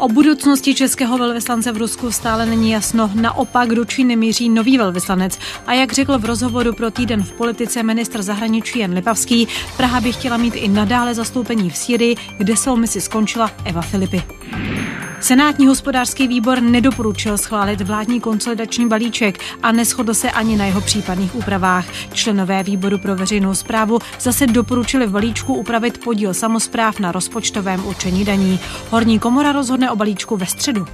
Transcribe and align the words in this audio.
O 0.00 0.08
budoucnosti 0.08 0.74
českého 0.74 1.18
velvyslance 1.18 1.72
v 1.72 1.76
Rusku 1.76 2.12
stále 2.12 2.46
není 2.46 2.70
jasno. 2.70 3.10
Naopak 3.14 3.68
do 3.68 3.84
Číny 3.84 4.16
míří 4.16 4.48
nový 4.48 4.78
velvyslanec. 4.78 5.38
A 5.66 5.72
jak 5.72 5.92
řekl 5.92 6.18
v 6.18 6.24
rozhovoru 6.24 6.72
pro 6.72 6.90
týden 6.90 7.22
v 7.22 7.32
politice 7.32 7.82
ministr 7.82 8.22
zahraničí 8.22 8.78
Jan 8.78 8.92
Lipavský, 8.92 9.48
Praha 9.76 10.00
by 10.00 10.12
chtěla 10.12 10.36
mít 10.36 10.56
i 10.56 10.68
nadále 10.68 11.14
zastoupení 11.14 11.70
v 11.70 11.76
Syrii, 11.76 12.16
kde 12.38 12.56
svou 12.56 12.76
misi 12.76 13.00
skončila 13.00 13.50
Eva 13.64 13.82
Filipy. 13.82 14.22
Senátní 15.20 15.66
hospodářský 15.66 16.28
výbor 16.28 16.62
nedoporučil 16.62 17.38
schválit 17.38 17.80
vládní 17.80 18.20
konsolidační 18.20 18.88
balíček 18.88 19.38
a 19.62 19.72
neschodl 19.72 20.14
se 20.14 20.30
ani 20.30 20.56
na 20.56 20.64
jeho 20.64 20.80
případných 20.80 21.34
úpravách. 21.34 21.84
Členové 22.12 22.62
výboru 22.62 22.98
pro 22.98 23.16
veřejnou 23.16 23.54
zprávu 23.54 23.98
zase 24.20 24.46
doporučili 24.46 25.06
v 25.06 25.10
balíčku 25.10 25.54
upravit 25.54 26.04
podíl 26.04 26.34
samozpráv 26.34 26.98
na 26.98 27.12
rozpočtovém 27.12 27.86
určení 27.86 28.24
daní. 28.24 28.60
Horní 28.90 29.18
komora 29.18 29.52
rozhodne 29.52 29.90
o 29.90 29.96
balíčku 29.96 30.36
ve 30.36 30.46
středu. 30.46 30.86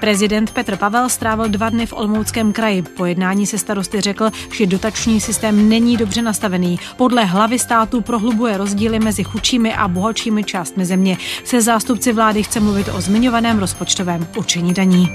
Prezident 0.00 0.50
Petr 0.50 0.76
Pavel 0.76 1.08
strávil 1.08 1.48
dva 1.48 1.70
dny 1.70 1.86
v 1.86 1.92
Olmouckém 1.92 2.52
kraji. 2.52 2.82
Po 2.82 3.04
jednání 3.04 3.46
se 3.46 3.58
starosty 3.58 4.00
řekl, 4.00 4.30
že 4.52 4.66
dotační 4.66 5.20
systém 5.20 5.68
není 5.68 5.96
dobře 5.96 6.22
nastavený. 6.22 6.78
Podle 6.96 7.24
hlavy 7.24 7.58
státu 7.58 8.00
prohlubuje 8.00 8.56
rozdíly 8.56 8.98
mezi 8.98 9.24
chudšími 9.24 9.74
a 9.74 9.88
bohatšími 9.88 10.44
částmi 10.44 10.84
země. 10.84 11.18
Se 11.44 11.62
zástupci 11.62 12.12
vlády 12.12 12.42
chce 12.42 12.60
mluvit 12.60 12.88
o 12.88 13.00
zmiňovaném 13.30 13.58
rozpočtovém 13.58 14.26
určení 14.36 14.74
daní. 14.74 15.14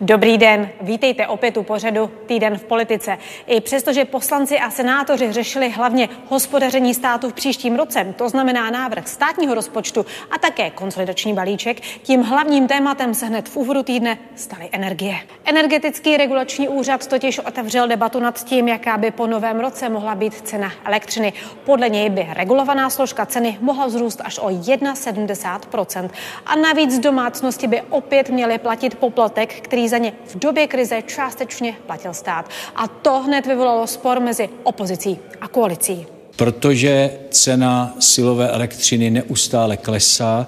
Dobrý 0.00 0.38
den, 0.38 0.70
vítejte 0.80 1.26
opět 1.26 1.56
u 1.56 1.62
pořadu 1.62 2.10
Týden 2.26 2.58
v 2.58 2.64
politice. 2.64 3.18
I 3.46 3.60
přestože 3.60 4.04
poslanci 4.04 4.58
a 4.58 4.70
senátoři 4.70 5.32
řešili 5.32 5.68
hlavně 5.70 6.08
hospodaření 6.28 6.94
státu 6.94 7.30
v 7.30 7.32
příštím 7.32 7.76
roce, 7.76 8.14
to 8.16 8.28
znamená 8.28 8.70
návrh 8.70 9.08
státního 9.08 9.54
rozpočtu 9.54 10.06
a 10.30 10.38
také 10.38 10.70
konsolidační 10.70 11.34
balíček, 11.34 11.80
tím 11.80 12.22
hlavním 12.22 12.68
tématem 12.68 13.14
se 13.14 13.26
hned 13.26 13.48
v 13.48 13.56
úvodu 13.56 13.82
týdne 13.82 14.18
staly 14.34 14.68
energie. 14.72 15.16
Energetický 15.44 16.16
regulační 16.16 16.68
úřad 16.68 17.06
totiž 17.06 17.38
otevřel 17.38 17.88
debatu 17.88 18.20
nad 18.20 18.44
tím, 18.44 18.68
jaká 18.68 18.98
by 18.98 19.10
po 19.10 19.26
novém 19.26 19.60
roce 19.60 19.88
mohla 19.88 20.14
být 20.14 20.34
cena 20.34 20.72
elektřiny. 20.84 21.32
Podle 21.64 21.88
něj 21.88 22.10
by 22.10 22.26
regulovaná 22.32 22.90
složka 22.90 23.26
ceny 23.26 23.58
mohla 23.60 23.86
vzrůst 23.86 24.20
až 24.24 24.38
o 24.38 24.46
1,70% 24.48 26.10
A 26.46 26.56
navíc 26.56 26.98
domácnosti 26.98 27.66
by 27.66 27.82
opět 27.82 28.30
měly 28.30 28.58
platit 28.58 28.94
poplatek, 28.94 29.60
který 29.60 29.83
za 29.88 29.98
ně 29.98 30.12
v 30.26 30.38
době 30.38 30.66
krize 30.66 31.02
částečně 31.02 31.74
platil 31.86 32.14
stát. 32.14 32.50
A 32.76 32.88
to 32.88 33.20
hned 33.20 33.46
vyvolalo 33.46 33.86
spor 33.86 34.20
mezi 34.20 34.48
opozicí 34.62 35.18
a 35.40 35.48
koalicí. 35.48 36.06
Protože 36.36 37.10
cena 37.30 37.94
silové 37.98 38.48
elektřiny 38.48 39.10
neustále 39.10 39.76
klesá, 39.76 40.46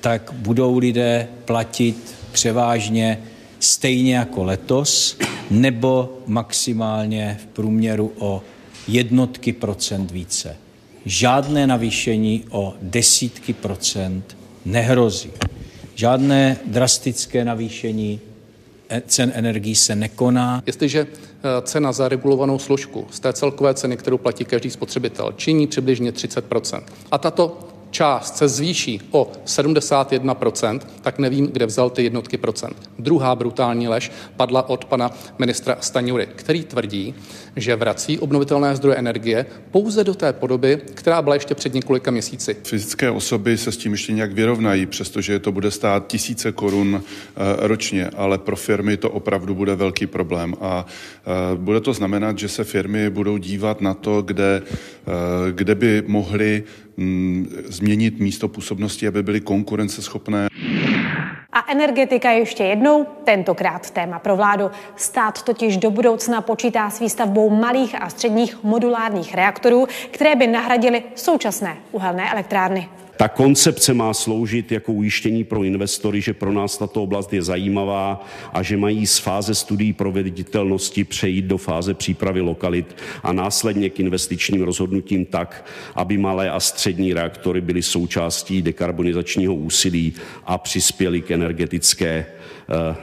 tak 0.00 0.30
budou 0.32 0.78
lidé 0.78 1.28
platit 1.44 2.16
převážně 2.32 3.22
stejně 3.60 4.16
jako 4.16 4.44
letos, 4.44 5.18
nebo 5.50 6.18
maximálně 6.26 7.38
v 7.42 7.46
průměru 7.46 8.12
o 8.18 8.42
jednotky 8.88 9.52
procent 9.52 10.10
více. 10.10 10.56
Žádné 11.04 11.66
navýšení 11.66 12.44
o 12.50 12.74
desítky 12.82 13.52
procent 13.52 14.36
nehrozí. 14.64 15.30
Žádné 15.94 16.56
drastické 16.66 17.44
navýšení 17.44 18.20
cen 19.06 19.32
energií 19.34 19.74
se 19.74 19.94
nekoná. 19.94 20.62
Jestliže 20.66 21.06
eh, 21.06 21.62
cena 21.62 21.92
za 21.92 22.08
regulovanou 22.08 22.58
složku 22.58 23.06
z 23.10 23.20
té 23.20 23.32
celkové 23.32 23.74
ceny, 23.74 23.96
kterou 23.96 24.18
platí 24.18 24.44
každý 24.44 24.70
spotřebitel, 24.70 25.32
činí 25.36 25.66
přibližně 25.66 26.12
30% 26.12 26.82
a 27.10 27.18
tato 27.18 27.67
část 27.90 28.36
se 28.36 28.48
zvýší 28.48 29.00
o 29.10 29.32
71%, 29.46 30.80
tak 31.02 31.18
nevím, 31.18 31.46
kde 31.46 31.66
vzal 31.66 31.90
ty 31.90 32.04
jednotky 32.04 32.36
procent. 32.36 32.76
Druhá 32.98 33.34
brutální 33.34 33.88
lež 33.88 34.12
padla 34.36 34.68
od 34.68 34.84
pana 34.84 35.10
ministra 35.38 35.76
Staňury, 35.80 36.28
který 36.36 36.64
tvrdí, 36.64 37.14
že 37.56 37.76
vrací 37.76 38.18
obnovitelné 38.18 38.76
zdroje 38.76 38.96
energie 38.96 39.46
pouze 39.70 40.04
do 40.04 40.14
té 40.14 40.32
podoby, 40.32 40.80
která 40.94 41.22
byla 41.22 41.34
ještě 41.34 41.54
před 41.54 41.74
několika 41.74 42.10
měsíci. 42.10 42.56
Fyzické 42.62 43.10
osoby 43.10 43.58
se 43.58 43.72
s 43.72 43.76
tím 43.76 43.92
ještě 43.92 44.12
nějak 44.12 44.32
vyrovnají, 44.32 44.86
přestože 44.86 45.38
to 45.38 45.52
bude 45.52 45.70
stát 45.70 46.06
tisíce 46.06 46.52
korun 46.52 47.02
eh, 47.02 47.40
ročně, 47.66 48.10
ale 48.16 48.38
pro 48.38 48.56
firmy 48.56 48.96
to 48.96 49.10
opravdu 49.10 49.54
bude 49.54 49.74
velký 49.74 50.06
problém 50.06 50.54
a 50.60 50.86
eh, 50.86 51.56
bude 51.56 51.80
to 51.80 51.92
znamenat, 51.92 52.38
že 52.38 52.48
se 52.48 52.64
firmy 52.64 53.10
budou 53.10 53.38
dívat 53.38 53.80
na 53.80 53.94
to, 53.94 54.22
kde, 54.22 54.62
eh, 54.62 55.52
kde 55.52 55.74
by 55.74 56.02
mohly 56.06 56.64
změnit 57.64 58.18
místo 58.18 58.48
působnosti, 58.48 59.08
aby 59.08 59.22
byly 59.22 59.40
konkurenceschopné. 59.40 60.48
A 61.52 61.72
energetika 61.72 62.30
ještě 62.30 62.64
jednou, 62.64 63.06
tentokrát 63.24 63.90
téma 63.90 64.18
pro 64.18 64.36
vládu. 64.36 64.70
Stát 64.96 65.42
totiž 65.42 65.76
do 65.76 65.90
budoucna 65.90 66.40
počítá 66.40 66.90
s 66.90 67.00
výstavbou 67.00 67.50
malých 67.50 68.02
a 68.02 68.08
středních 68.08 68.64
modulárních 68.64 69.34
reaktorů, 69.34 69.86
které 70.10 70.36
by 70.36 70.46
nahradily 70.46 71.02
současné 71.14 71.76
uhelné 71.92 72.30
elektrárny. 72.32 72.88
Ta 73.18 73.28
koncepce 73.28 73.94
má 73.94 74.14
sloužit 74.14 74.72
jako 74.72 74.92
ujištění 74.92 75.44
pro 75.44 75.62
investory, 75.64 76.20
že 76.20 76.34
pro 76.34 76.52
nás 76.52 76.78
tato 76.78 77.02
oblast 77.02 77.32
je 77.32 77.42
zajímavá 77.42 78.26
a 78.52 78.62
že 78.62 78.76
mají 78.76 79.06
z 79.06 79.18
fáze 79.18 79.54
studií 79.54 79.92
proveditelnosti 79.92 81.04
přejít 81.04 81.44
do 81.44 81.58
fáze 81.58 81.94
přípravy 81.94 82.40
lokalit 82.40 82.96
a 83.22 83.32
následně 83.32 83.90
k 83.90 84.00
investičním 84.00 84.62
rozhodnutím 84.62 85.24
tak, 85.24 85.66
aby 85.94 86.18
malé 86.18 86.50
a 86.50 86.60
střední 86.60 87.14
reaktory 87.14 87.60
byly 87.60 87.82
součástí 87.82 88.62
dekarbonizačního 88.62 89.54
úsilí 89.54 90.14
a 90.44 90.58
přispěly 90.58 91.22
k 91.22 91.30
energetické 91.30 92.26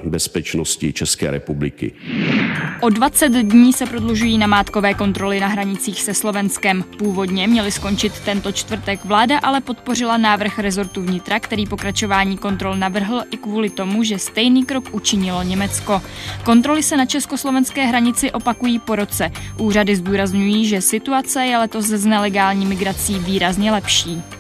bezpečnosti 0.03 0.93
České 0.93 1.31
republiky. 1.31 1.91
O 2.81 2.89
20 2.89 3.29
dní 3.29 3.73
se 3.73 3.85
prodlužují 3.85 4.37
namátkové 4.37 4.93
kontroly 4.93 5.39
na 5.39 5.47
hranicích 5.47 6.01
se 6.01 6.13
Slovenskem. 6.13 6.83
Původně 6.83 7.47
měly 7.47 7.71
skončit 7.71 8.19
tento 8.19 8.51
čtvrtek. 8.51 9.05
Vláda 9.05 9.39
ale 9.39 9.61
podpořila 9.61 10.17
návrh 10.17 10.59
rezortu 10.59 11.01
vnitra, 11.01 11.39
který 11.39 11.65
pokračování 11.65 12.37
kontrol 12.37 12.75
navrhl 12.75 13.23
i 13.31 13.37
kvůli 13.37 13.69
tomu, 13.69 14.03
že 14.03 14.19
stejný 14.19 14.65
krok 14.65 14.89
učinilo 14.91 15.43
Německo. 15.43 16.01
Kontroly 16.43 16.83
se 16.83 16.97
na 16.97 17.05
československé 17.05 17.85
hranici 17.85 18.31
opakují 18.31 18.79
po 18.79 18.95
roce. 18.95 19.31
Úřady 19.57 19.95
zdůrazňují, 19.95 20.65
že 20.67 20.81
situace 20.81 21.45
je 21.45 21.57
letos 21.57 21.85
s 21.85 22.05
nelegální 22.05 22.65
migrací 22.65 23.19
výrazně 23.19 23.71
lepší. 23.71 24.34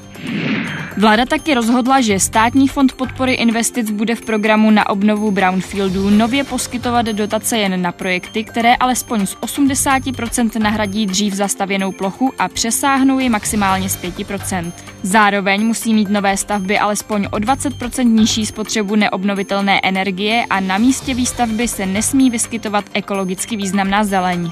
Vláda 0.97 1.25
taky 1.25 1.53
rozhodla, 1.53 2.01
že 2.01 2.19
Státní 2.19 2.67
fond 2.67 2.93
podpory 2.93 3.33
investic 3.33 3.91
bude 3.91 4.15
v 4.15 4.21
programu 4.21 4.71
na 4.71 4.89
obnovu 4.89 5.31
brownfieldů 5.31 6.09
nově 6.09 6.43
poskytovat 6.43 7.05
dotace 7.05 7.57
jen 7.57 7.81
na 7.81 7.91
projekty, 7.91 8.43
které 8.43 8.75
alespoň 8.75 9.25
z 9.25 9.35
80% 9.35 10.59
nahradí 10.59 11.05
dřív 11.05 11.33
zastavěnou 11.33 11.91
plochu 11.91 12.33
a 12.39 12.47
přesáhnou 12.47 13.19
ji 13.19 13.29
maximálně 13.29 13.89
z 13.89 13.97
5%. 13.97 14.71
Zároveň 15.03 15.65
musí 15.65 15.93
mít 15.93 16.09
nové 16.09 16.37
stavby 16.37 16.79
alespoň 16.79 17.27
o 17.31 17.37
20% 17.37 18.03
nižší 18.03 18.45
spotřebu 18.45 18.95
neobnovitelné 18.95 19.79
energie 19.83 20.45
a 20.49 20.59
na 20.59 20.77
místě 20.77 21.13
výstavby 21.13 21.67
se 21.67 21.85
nesmí 21.85 22.29
vyskytovat 22.29 22.85
ekologicky 22.93 23.57
významná 23.57 24.03
zeleň. 24.03 24.51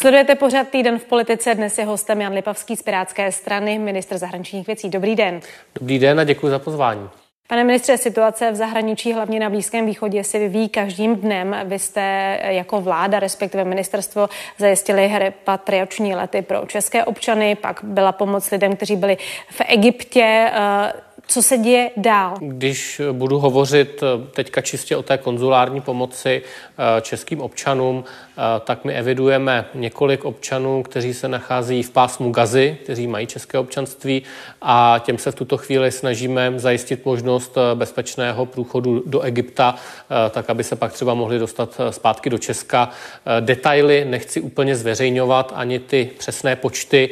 Sledujete 0.00 0.34
pořád 0.34 0.68
týden 0.68 0.98
v 0.98 1.04
politice. 1.04 1.54
Dnes 1.54 1.78
je 1.78 1.84
hostem 1.84 2.20
Jan 2.20 2.32
Lipavský 2.32 2.76
z 2.76 2.82
Pirátské 2.82 3.32
strany, 3.32 3.78
ministr 3.78 4.18
zahraničních 4.18 4.66
věcí. 4.66 4.88
Dobrý 4.90 5.16
den. 5.16 5.40
Dobrý 5.80 5.98
den 5.98 6.20
a 6.20 6.24
děkuji 6.24 6.48
za 6.48 6.58
pozvání. 6.58 7.08
Pane 7.48 7.64
ministře, 7.64 7.96
situace 7.96 8.50
v 8.52 8.54
zahraničí, 8.54 9.12
hlavně 9.12 9.40
na 9.40 9.50
Blízkém 9.50 9.86
východě, 9.86 10.24
se 10.24 10.38
vyvíjí 10.38 10.68
každým 10.68 11.16
dnem. 11.16 11.56
Vy 11.64 11.78
jste 11.78 12.38
jako 12.42 12.80
vláda, 12.80 13.20
respektive 13.20 13.64
ministerstvo, 13.64 14.28
zajistili 14.58 15.18
repatriační 15.18 16.14
lety 16.14 16.42
pro 16.42 16.66
české 16.66 17.04
občany, 17.04 17.54
pak 17.54 17.80
byla 17.82 18.12
pomoc 18.12 18.50
lidem, 18.50 18.76
kteří 18.76 18.96
byli 18.96 19.16
v 19.50 19.60
Egyptě. 19.68 20.50
Co 21.30 21.42
se 21.42 21.58
děje 21.58 21.90
dál? 21.96 22.34
Když 22.40 23.00
budu 23.12 23.38
hovořit 23.38 24.02
teďka 24.34 24.60
čistě 24.60 24.96
o 24.96 25.02
té 25.02 25.18
konzulární 25.18 25.80
pomoci 25.80 26.42
eh, 26.42 27.00
českým 27.00 27.40
občanům, 27.40 28.04
eh, 28.04 28.42
tak 28.64 28.84
my 28.84 28.94
evidujeme 28.94 29.64
několik 29.74 30.24
občanů, 30.24 30.82
kteří 30.82 31.14
se 31.14 31.28
nachází 31.28 31.82
v 31.82 31.90
pásmu 31.90 32.30
Gazy, 32.30 32.78
kteří 32.84 33.06
mají 33.06 33.26
české 33.26 33.58
občanství 33.58 34.22
a 34.62 35.00
těm 35.04 35.18
se 35.18 35.30
v 35.30 35.34
tuto 35.34 35.56
chvíli 35.56 35.92
snažíme 35.92 36.52
zajistit 36.56 37.04
možnost 37.04 37.56
eh, 37.56 37.74
bezpečného 37.74 38.46
průchodu 38.46 39.02
do 39.06 39.20
Egypta, 39.20 39.74
tak 40.30 40.50
aby 40.50 40.64
se 40.64 40.76
pak 40.76 40.92
třeba 40.92 41.14
mohli 41.14 41.38
dostat 41.38 41.80
zpátky 41.90 42.30
do 42.30 42.38
Česka. 42.38 42.90
Detaily 43.40 44.04
nechci 44.04 44.40
úplně 44.40 44.76
zveřejňovat, 44.76 45.52
ani 45.56 45.78
ty 45.78 46.10
přesné 46.18 46.56
počty, 46.56 47.10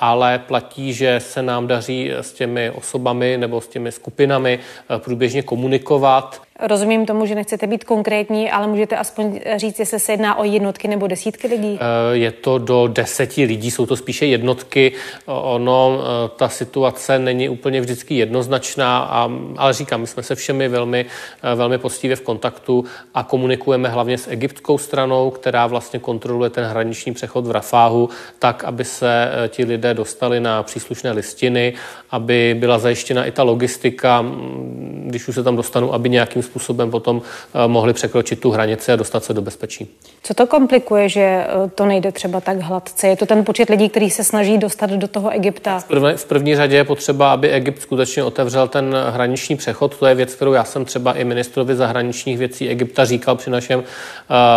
ale 0.00 0.38
platí, 0.38 0.92
že 0.92 1.20
se 1.20 1.42
nám 1.42 1.66
daří 1.66 2.10
s 2.10 2.32
těmi 2.32 2.70
osobami 2.70 3.13
osobami 3.14 3.38
nebo 3.38 3.60
s 3.60 3.68
těmi 3.68 3.92
skupinami 3.92 4.58
eh, 4.58 4.98
průběžně 4.98 5.42
komunikovat. 5.42 6.42
Rozumím 6.60 7.06
tomu, 7.06 7.26
že 7.26 7.34
nechcete 7.34 7.66
být 7.66 7.84
konkrétní, 7.84 8.50
ale 8.50 8.66
můžete 8.66 8.96
aspoň 8.96 9.40
říct, 9.56 9.78
jestli 9.78 10.00
se 10.00 10.12
jedná 10.12 10.38
o 10.38 10.44
jednotky 10.44 10.88
nebo 10.88 11.06
desítky 11.06 11.46
lidí? 11.46 11.78
Eh, 11.80 12.16
je 12.16 12.32
to 12.32 12.58
do 12.58 12.86
deseti 12.86 13.44
lidí, 13.44 13.70
jsou 13.70 13.86
to 13.86 13.96
spíše 13.96 14.26
jednotky. 14.26 14.92
Ono, 15.26 15.98
eh, 16.00 16.30
ta 16.36 16.48
situace 16.48 17.18
není 17.18 17.48
úplně 17.48 17.80
vždycky 17.80 18.14
jednoznačná, 18.14 18.98
a, 18.98 19.30
ale 19.56 19.72
říkám, 19.72 20.00
my 20.00 20.06
jsme 20.06 20.22
se 20.22 20.34
všemi 20.34 20.68
velmi, 20.68 21.06
eh, 21.42 21.54
velmi 21.54 21.78
poctivě 21.78 22.16
v 22.16 22.20
kontaktu 22.20 22.84
a 23.14 23.22
komunikujeme 23.22 23.88
hlavně 23.88 24.18
s 24.18 24.30
egyptskou 24.30 24.78
stranou, 24.78 25.30
která 25.30 25.66
vlastně 25.66 25.98
kontroluje 25.98 26.50
ten 26.50 26.64
hraniční 26.64 27.14
přechod 27.14 27.46
v 27.46 27.50
Rafáhu, 27.50 28.08
tak, 28.38 28.64
aby 28.64 28.84
se 28.84 29.30
ti 29.48 29.64
lidé 29.64 29.94
dostali 29.94 30.40
na 30.40 30.62
příslušné 30.62 31.12
listiny, 31.12 31.74
aby 32.10 32.56
byla 32.58 32.78
zajištěna 32.78 33.24
i 33.24 33.30
ta 33.30 33.42
logistika, 33.42 34.22
mm, 34.22 35.04
když 35.08 35.28
už 35.28 35.34
se 35.34 35.42
tam 35.42 35.56
dostanou, 35.56 35.92
aby 35.92 36.08
nějakým 36.08 36.43
způsobem 36.44 36.90
potom 36.90 37.22
eh, 37.54 37.68
mohli 37.68 37.92
překročit 37.92 38.40
tu 38.40 38.50
hranici 38.50 38.92
a 38.92 38.96
dostat 38.96 39.24
se 39.24 39.34
do 39.34 39.42
bezpečí. 39.42 39.88
Co 40.22 40.34
to 40.34 40.46
komplikuje, 40.46 41.08
že 41.08 41.20
eh, 41.20 41.46
to 41.74 41.86
nejde 41.86 42.12
třeba 42.12 42.40
tak 42.40 42.60
hladce? 42.60 43.08
Je 43.08 43.16
to 43.16 43.26
ten 43.26 43.44
počet 43.44 43.68
lidí, 43.68 43.88
kteří 43.88 44.10
se 44.10 44.24
snaží 44.24 44.58
dostat 44.58 44.90
do 44.90 45.08
toho 45.08 45.30
Egypta? 45.30 45.78
V 45.78 45.84
první, 45.84 46.12
v 46.16 46.24
první 46.24 46.56
řadě 46.56 46.76
je 46.76 46.84
potřeba, 46.84 47.32
aby 47.32 47.50
Egypt 47.50 47.82
skutečně 47.82 48.24
otevřel 48.24 48.68
ten 48.68 48.96
hraniční 49.10 49.56
přechod. 49.56 49.96
To 49.96 50.06
je 50.06 50.14
věc, 50.14 50.34
kterou 50.34 50.52
já 50.52 50.64
jsem 50.64 50.84
třeba 50.84 51.12
i 51.12 51.24
ministrovi 51.24 51.76
zahraničních 51.76 52.38
věcí 52.38 52.68
Egypta 52.68 53.04
říkal 53.04 53.36
při 53.36 53.50
našem 53.50 53.78
uh, 53.80 53.84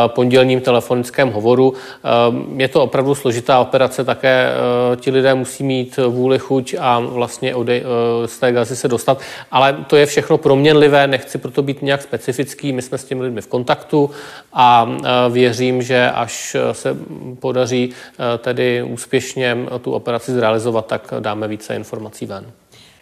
pondělním 0.07 0.61
telefonickém 0.61 1.31
hovoru. 1.31 1.69
Uh, 1.69 2.59
je 2.61 2.67
to 2.67 2.83
opravdu 2.83 3.15
složitá 3.15 3.59
operace, 3.59 4.03
také 4.03 4.49
uh, 4.89 4.95
ti 4.95 5.11
lidé 5.11 5.35
musí 5.35 5.63
mít 5.63 5.97
vůli, 6.07 6.39
chuť 6.39 6.75
a 6.79 6.99
vlastně 6.99 7.55
ode, 7.55 7.83
z 8.25 8.39
té 8.39 8.51
gazy 8.51 8.75
se 8.75 8.87
dostat. 8.87 9.19
Ale 9.51 9.75
to 9.87 9.95
je 9.95 10.05
všechno 10.05 10.37
proměnlivé, 10.37 11.07
nechci 11.07 11.37
proto 11.37 11.63
být 11.63 11.76
nějak 11.81 12.01
specifický. 12.01 12.73
My 12.73 12.81
jsme 12.81 12.97
s 12.97 13.03
těmi 13.03 13.21
lidmi 13.21 13.41
v 13.41 13.47
kontaktu 13.47 14.09
a 14.53 14.89
věřím, 15.29 15.81
že 15.81 16.11
až 16.11 16.55
se 16.71 16.97
podaří 17.39 17.93
tedy 18.37 18.83
úspěšně 18.83 19.57
tu 19.81 19.91
operaci 19.91 20.31
zrealizovat, 20.31 20.85
tak 20.85 21.13
dáme 21.19 21.47
více 21.47 21.75
informací 21.75 22.25
ven. 22.25 22.51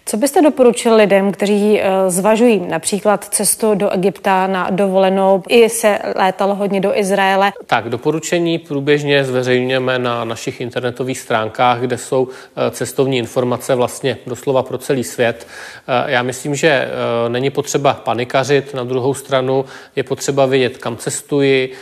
Co 0.08 0.18
byste 0.18 0.42
doporučil 0.42 0.96
lidem, 0.96 1.32
kteří 1.32 1.82
eh, 1.82 1.90
zvažují 2.08 2.60
například 2.60 3.26
cestu 3.26 3.76
do 3.76 3.90
Egypta 3.90 4.48
na 4.48 4.70
dovolenou, 4.70 5.44
i 5.50 5.70
se 5.70 6.00
létalo 6.16 6.56
hodně 6.56 6.82
do 6.82 6.98
Izraele? 6.98 7.52
Tak, 7.66 7.90
doporučení 7.90 8.60
průběžně 8.60 9.24
zveřejňujeme 9.24 10.00
na 10.00 10.26
našich 10.26 10.62
internetových 10.62 11.20
stránkách, 11.20 11.80
kde 11.80 11.98
jsou 11.98 12.28
eh, 12.28 12.72
cestovní 12.72 13.18
informace 13.18 13.76
vlastně 13.76 14.18
doslova 14.28 14.64
pro 14.64 14.78
celý 14.78 15.04
svět. 15.04 15.48
Eh, 15.88 16.12
já 16.12 16.24
myslím, 16.24 16.56
že 16.56 16.88
není 17.28 17.50
potřeba 17.50 17.94
panikařit, 17.94 18.74
na 18.74 18.84
druhou 18.84 19.14
stranu 19.14 19.66
je 19.96 20.04
potřeba 20.04 20.46
vědět, 20.46 20.78
kam 20.78 20.98
cestuji, 20.98 21.74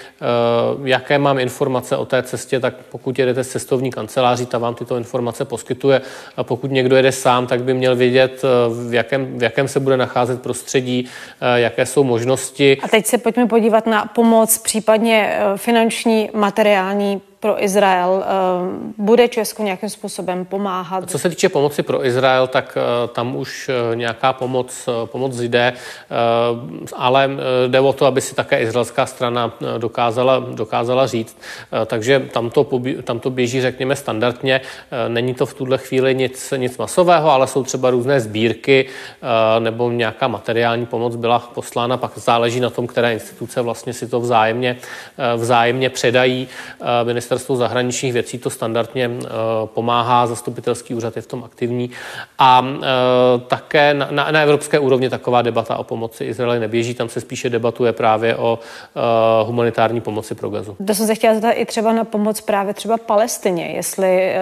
jaké 0.83 1.17
mám 1.17 1.39
informace 1.39 1.97
o 1.97 2.05
té 2.05 2.23
cestě, 2.23 2.59
tak 2.59 2.73
pokud 2.91 3.19
jedete 3.19 3.43
cestovní 3.43 3.91
kanceláří, 3.91 4.45
ta 4.45 4.57
vám 4.57 4.75
tyto 4.75 4.97
informace 4.97 5.45
poskytuje. 5.45 6.01
A 6.37 6.43
pokud 6.43 6.71
někdo 6.71 6.95
jede 6.95 7.11
sám, 7.11 7.47
tak 7.47 7.63
by 7.63 7.73
měl 7.73 7.95
vědět, 7.95 8.12
vědět, 8.13 8.41
eh, 8.43 8.89
v 8.89 8.93
jakém, 8.93 9.39
v 9.39 9.43
jakém 9.43 9.67
se 9.67 9.79
bude 9.79 9.97
nacházet 9.97 10.41
prostředí, 10.41 11.09
eh, 11.41 11.59
jaké 11.59 11.85
jsou 11.85 12.03
možnosti. 12.03 12.77
A 12.83 12.87
teď 12.87 13.05
se 13.05 13.17
pojďme 13.17 13.47
podívat 13.47 13.87
na 13.87 14.05
pomoc, 14.05 14.57
případně 14.57 15.37
eh, 15.37 15.57
finanční, 15.57 16.29
materiální 16.33 17.21
pro 17.43 17.63
Izrael. 17.63 18.23
Eh, 18.23 18.93
bude 18.97 19.27
Česko 19.27 19.63
nějakým 19.63 19.89
způsobem 19.89 20.45
pomáhat? 20.45 21.09
Co 21.09 21.19
se 21.19 21.29
týče 21.29 21.49
pomoci 21.49 21.83
pro 21.83 22.05
Izrael, 22.05 22.47
tak 22.47 22.77
eh, 22.77 23.07
tam 23.07 23.35
už 23.35 23.69
eh, 23.69 23.95
nějaká 23.95 24.33
pomoc, 24.33 24.89
pomoc 25.05 25.39
jde, 25.39 25.73
ale 26.95 27.29
jde 27.67 27.79
o 27.79 27.93
to, 27.93 28.05
aby 28.05 28.21
si 28.21 28.35
také 28.35 28.61
izraelská 28.61 29.05
strana 29.05 29.53
dokázala, 29.77 30.39
dokázala 30.39 31.07
říct. 31.07 31.37
Takže 31.85 32.19
tam 32.19 32.49
to, 32.49 32.67
tam 33.03 33.19
to 33.19 33.29
běží, 33.29 33.61
řekněme, 33.61 33.95
standardně. 33.95 34.61
Není 35.07 35.33
to 35.33 35.45
v 35.45 35.53
tuhle 35.53 35.77
chvíli 35.77 36.15
nic, 36.15 36.53
nic 36.57 36.77
masového, 36.77 37.31
ale 37.31 37.47
jsou 37.47 37.63
třeba 37.63 37.89
různé 37.89 38.19
sbírky 38.19 38.85
nebo 39.59 39.91
nějaká 39.91 40.27
materiální 40.27 40.85
pomoc 40.85 41.15
byla 41.15 41.39
poslána, 41.39 41.97
pak 41.97 42.17
záleží 42.17 42.59
na 42.59 42.69
tom, 42.69 42.87
které 42.87 43.13
instituce 43.13 43.61
vlastně 43.61 43.93
si 43.93 44.07
to 44.07 44.19
vzájemně, 44.19 44.77
vzájemně 45.37 45.89
předají. 45.89 46.47
Minister 47.03 47.32
ministerstvo 47.33 47.55
zahraničních 47.55 48.13
věcí 48.13 48.37
to 48.37 48.49
standardně 48.49 49.09
eh, 49.11 49.27
pomáhá, 49.65 50.27
zastupitelský 50.27 50.93
úřad 50.95 51.15
je 51.15 51.21
v 51.21 51.27
tom 51.27 51.43
aktivní 51.43 51.89
a 52.39 52.65
eh, 52.65 52.85
také 53.47 53.93
na, 53.93 54.07
na, 54.11 54.31
na 54.31 54.41
evropské 54.41 54.79
úrovni 54.79 55.09
taková 55.09 55.41
debata 55.41 55.77
o 55.77 55.83
pomoci 55.83 56.23
Izraeli 56.23 56.59
neběží, 56.59 56.93
tam 56.93 57.09
se 57.09 57.21
spíše 57.21 57.49
debatuje 57.49 57.93
právě 57.93 58.35
o 58.35 58.59
uh, 58.59 59.47
humanitární 59.47 60.01
pomoci 60.01 60.35
pro 60.35 60.49
gazu. 60.49 60.75
To 60.87 60.95
jsem 60.95 61.07
se 61.07 61.15
chtěla 61.15 61.33
zeptat 61.33 61.51
i 61.51 61.65
třeba 61.65 61.93
na 61.93 62.03
pomoc 62.03 62.41
právě 62.41 62.73
třeba 62.73 62.97
Palestině, 62.97 63.65
jestli 63.65 64.35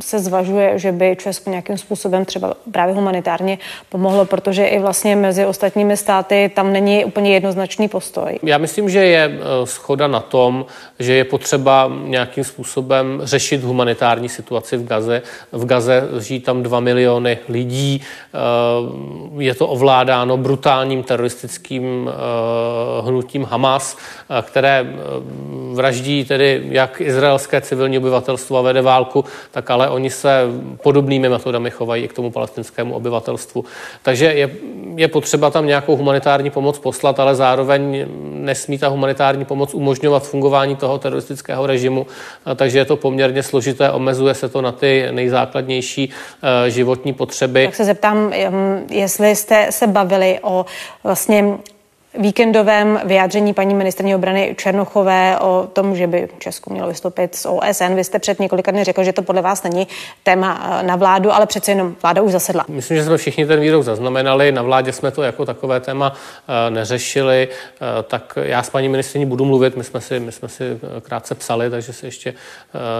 se 0.00 0.18
zvažuje, 0.18 0.78
že 0.78 0.92
by 0.92 1.16
Česko 1.16 1.50
nějakým 1.50 1.78
způsobem 1.78 2.24
třeba 2.24 2.54
právě 2.72 2.94
humanitárně 2.94 3.58
pomohlo, 3.88 4.24
protože 4.24 4.66
i 4.66 4.78
vlastně 4.78 5.16
mezi 5.16 5.46
ostatními 5.46 5.96
státy 5.96 6.50
tam 6.54 6.72
není 6.72 7.04
úplně 7.04 7.34
jednoznačný 7.34 7.88
postoj. 7.88 8.38
Já 8.42 8.58
myslím, 8.58 8.88
že 8.88 9.04
je 9.04 9.38
schoda 9.64 10.06
na 10.06 10.20
tom, 10.20 10.66
že 10.98 11.14
je 11.14 11.24
potřeba 11.24 11.90
nějak 12.04 12.21
nějakým 12.22 12.44
způsobem 12.44 13.20
řešit 13.24 13.64
humanitární 13.64 14.28
situaci 14.28 14.76
v 14.76 14.84
Gaze. 14.84 15.22
V 15.52 15.64
Gaze 15.66 16.08
žijí 16.18 16.40
tam 16.40 16.62
dva 16.62 16.80
miliony 16.80 17.38
lidí, 17.48 18.02
eh, 18.02 18.38
je 19.38 19.54
to 19.54 19.68
ovládáno 19.68 20.36
brutálním 20.36 21.02
teroristickým 21.02 22.10
eh, 22.10 22.12
hnutím 23.02 23.44
Hamas, 23.44 23.96
eh, 23.96 24.42
které 24.42 24.86
vraždí 25.72 26.24
tedy 26.24 26.62
jak 26.70 27.00
izraelské 27.00 27.60
civilní 27.60 27.98
obyvatelstvo 27.98 28.58
a 28.58 28.62
vede 28.62 28.82
válku, 28.82 29.24
tak 29.50 29.70
ale 29.70 29.88
oni 29.88 30.10
se 30.10 30.46
podobnými 30.82 31.28
metodami 31.28 31.70
chovají 31.70 32.04
i 32.04 32.08
k 32.08 32.12
tomu 32.12 32.30
palestinskému 32.30 32.94
obyvatelstvu. 32.94 33.64
Takže 34.02 34.24
je, 34.24 34.50
je 34.96 35.08
potřeba 35.08 35.50
tam 35.50 35.66
nějakou 35.66 35.96
humanitární 35.96 36.50
pomoc 36.50 36.78
poslat, 36.78 37.20
ale 37.20 37.34
zároveň 37.34 38.06
nesmí 38.22 38.78
ta 38.78 38.88
humanitární 38.88 39.44
pomoc 39.44 39.74
umožňovat 39.74 40.26
fungování 40.26 40.76
toho 40.76 40.98
teroristického 40.98 41.66
režimu, 41.66 42.06
takže 42.56 42.78
je 42.78 42.84
to 42.84 42.96
poměrně 42.96 43.42
složité, 43.42 43.90
omezuje 43.90 44.34
se 44.34 44.48
to 44.48 44.62
na 44.62 44.72
ty 44.72 45.08
nejzákladnější 45.10 46.10
eh, 46.66 46.70
životní 46.70 47.12
potřeby. 47.12 47.64
Tak 47.66 47.74
se 47.74 47.84
zeptám, 47.84 48.32
jestli 48.90 49.36
jste 49.36 49.66
se 49.70 49.86
bavili 49.86 50.38
o 50.42 50.66
vlastně 51.04 51.44
víkendovém 52.18 53.00
vyjádření 53.04 53.54
paní 53.54 53.74
ministrní 53.74 54.14
obrany 54.14 54.54
Černochové 54.58 55.38
o 55.38 55.68
tom, 55.72 55.96
že 55.96 56.06
by 56.06 56.28
Česko 56.38 56.70
mělo 56.72 56.88
vystoupit 56.88 57.34
z 57.34 57.46
OSN. 57.46 57.94
Vy 57.94 58.04
jste 58.04 58.18
před 58.18 58.40
několika 58.40 58.70
dny 58.70 58.84
řekl, 58.84 59.04
že 59.04 59.12
to 59.12 59.22
podle 59.22 59.42
vás 59.42 59.62
není 59.62 59.88
téma 60.22 60.78
eh, 60.80 60.82
na 60.82 60.96
vládu, 60.96 61.32
ale 61.32 61.46
přece 61.46 61.70
jenom 61.70 61.96
vláda 62.02 62.22
už 62.22 62.32
zasedla. 62.32 62.64
Myslím, 62.68 62.96
že 62.96 63.04
jsme 63.04 63.16
všichni 63.16 63.46
ten 63.46 63.60
výrok 63.60 63.82
zaznamenali. 63.82 64.52
Na 64.52 64.62
vládě 64.62 64.92
jsme 64.92 65.10
to 65.10 65.22
jako 65.22 65.46
takové 65.46 65.80
téma 65.80 66.12
eh, 66.48 66.70
neřešili. 66.70 67.48
Eh, 67.50 68.02
tak 68.02 68.38
já 68.42 68.62
s 68.62 68.70
paní 68.70 68.88
ministrní 68.88 69.26
budu 69.26 69.44
mluvit. 69.44 69.76
My 69.76 69.84
jsme 69.84 70.00
si, 70.00 70.20
my 70.20 70.32
jsme 70.32 70.48
si 70.48 70.80
krátce 71.02 71.34
psali, 71.34 71.70
takže 71.70 71.92
se 71.92 72.06
ještě 72.06 72.34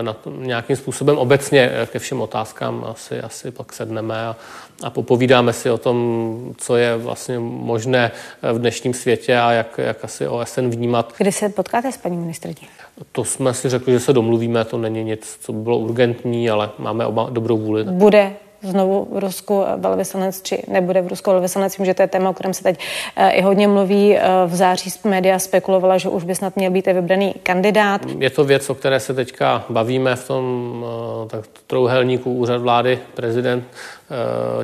na 0.03 0.13
to, 0.13 0.31
nějakým 0.31 0.77
způsobem 0.77 1.19
obecně 1.19 1.71
ke 1.87 1.99
všem 1.99 2.21
otázkám 2.21 2.87
asi, 2.91 3.21
asi 3.21 3.51
pak 3.51 3.73
sedneme 3.73 4.27
a, 4.27 4.37
a 4.83 4.91
popovídáme 4.91 5.53
si 5.53 5.71
o 5.71 5.79
tom, 5.79 6.55
co 6.59 6.77
je 6.77 6.97
vlastně 6.97 7.39
možné 7.39 8.11
v 8.53 8.59
dnešním 8.59 8.95
světě 8.95 9.39
a 9.39 9.53
jak, 9.53 9.79
jak 9.79 10.05
asi 10.05 10.29
OSN 10.29 10.69
vnímat. 10.69 11.13
Kdy 11.19 11.33
se 11.33 11.49
potkáte 11.49 11.93
s 11.93 11.97
paní 11.97 12.17
ministrní? 12.17 12.69
To 13.13 13.25
jsme 13.25 13.55
si 13.55 13.69
řekli, 13.69 13.93
že 13.93 14.01
se 14.01 14.13
domluvíme, 14.13 14.65
to 14.65 14.79
není 14.79 15.05
nic, 15.05 15.39
co 15.41 15.53
by 15.53 15.59
bylo 15.59 15.79
urgentní, 15.79 16.51
ale 16.51 16.71
máme 16.79 17.07
oba 17.07 17.29
dobrou 17.31 17.59
vůli. 17.59 17.85
Bude 17.85 18.33
znovu 18.63 19.09
v 19.11 19.19
Rusku 19.19 19.65
velvyslanec, 19.77 20.43
či 20.43 20.63
nebude 20.69 21.03
v 21.03 21.07
Rusku 21.07 21.31
velvyslanec. 21.31 21.79
Vím, 21.79 21.87
že 21.87 21.95
to 21.95 22.03
je 22.03 22.09
téma, 22.09 22.31
o 22.31 22.33
kterém 22.33 22.55
se 22.55 22.63
teď 22.63 22.79
eh, 23.17 23.31
i 23.31 23.43
hodně 23.43 23.69
mluví. 23.69 24.17
Eh, 24.17 24.23
v 24.47 24.55
září 24.55 24.91
média 25.05 25.39
spekulovala, 25.39 25.99
že 25.99 26.09
už 26.09 26.25
by 26.25 26.35
snad 26.35 26.57
měl 26.57 26.71
být 26.71 26.87
i 26.87 26.93
vybraný 26.93 27.35
kandidát. 27.43 28.01
Je 28.19 28.31
to 28.31 28.45
věc, 28.45 28.71
o 28.71 28.75
které 28.75 29.01
se 29.01 29.15
teďka 29.15 29.65
bavíme 29.71 30.17
v 30.17 30.27
tom 30.27 30.85
eh, 31.25 31.29
tak, 31.29 31.45
trouhelníku 31.67 32.33
úřad 32.33 32.61
vlády, 32.61 32.99
prezident 33.15 33.65
Eh, 34.02 34.02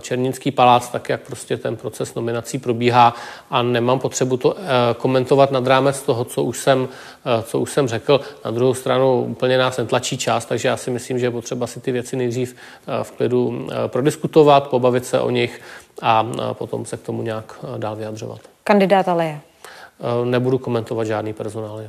Černínský 0.00 0.50
palác, 0.50 0.88
tak 0.88 1.08
jak 1.08 1.20
prostě 1.20 1.56
ten 1.56 1.76
proces 1.76 2.14
nominací 2.14 2.58
probíhá 2.58 3.14
a 3.50 3.62
nemám 3.62 3.98
potřebu 3.98 4.36
to 4.36 4.56
eh, 4.56 4.64
komentovat 4.96 5.50
nad 5.50 5.66
rámec 5.66 6.02
toho, 6.02 6.24
co 6.24 6.42
už 6.42 6.58
jsem, 6.58 6.88
eh, 7.26 7.42
co 7.42 7.60
už 7.60 7.70
jsem 7.70 7.88
řekl. 7.88 8.20
Na 8.44 8.50
druhou 8.50 8.74
stranu 8.74 9.22
úplně 9.22 9.58
nás 9.58 9.76
netlačí 9.76 10.18
čas, 10.18 10.44
takže 10.44 10.68
já 10.68 10.76
si 10.76 10.90
myslím, 10.90 11.18
že 11.18 11.26
je 11.26 11.30
potřeba 11.30 11.66
si 11.66 11.80
ty 11.80 11.92
věci 11.92 12.16
nejdřív 12.16 12.56
v 13.02 13.10
klidu 13.10 13.68
prodiskutovat, 13.86 14.68
pobavit 14.68 15.06
se 15.06 15.20
o 15.20 15.30
nich 15.30 15.60
a 16.02 16.26
potom 16.52 16.84
se 16.84 16.96
k 16.96 17.02
tomu 17.02 17.22
nějak 17.22 17.58
dál 17.76 17.96
vyjadřovat. 17.96 18.40
Kandidát 18.64 19.08
ale 19.08 19.24
je. 19.24 19.40
Nebudu 20.24 20.58
komentovat 20.58 21.04
žádný 21.04 21.32
personál. 21.32 21.82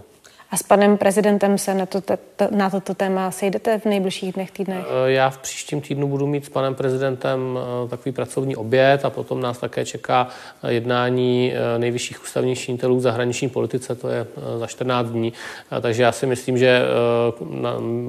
A 0.51 0.57
s 0.57 0.63
panem 0.63 0.97
prezidentem 0.97 1.57
se 1.57 1.73
na, 1.73 1.85
to, 1.85 2.01
na 2.51 2.69
toto 2.69 2.93
téma 2.93 3.31
sejdete 3.31 3.79
v 3.79 3.85
nejbližších 3.85 4.33
dnech, 4.33 4.51
týdnech? 4.51 4.85
Eh, 5.07 5.11
já 5.11 5.29
v 5.29 5.37
příštím 5.37 5.81
týdnu 5.81 6.07
budu 6.07 6.27
mít 6.27 6.45
s 6.45 6.49
panem 6.49 6.75
prezidentem 6.75 7.59
eh, 7.85 7.89
takový 7.89 8.11
pracovní 8.11 8.55
oběd 8.55 9.05
a 9.05 9.09
potom 9.09 9.41
nás 9.41 9.57
také 9.57 9.85
čeká 9.85 10.27
jednání 10.67 11.53
nejvyšších 11.77 12.23
ústavních 12.23 12.59
činitelů 12.59 12.97
v 12.97 13.01
zahraniční 13.01 13.49
politice, 13.49 13.95
to 13.95 14.09
je 14.09 14.27
za 14.57 14.67
14 14.67 15.07
dní. 15.07 15.33
Takže 15.81 16.03
já 16.03 16.11
si 16.11 16.25
myslím, 16.25 16.57
že 16.57 16.81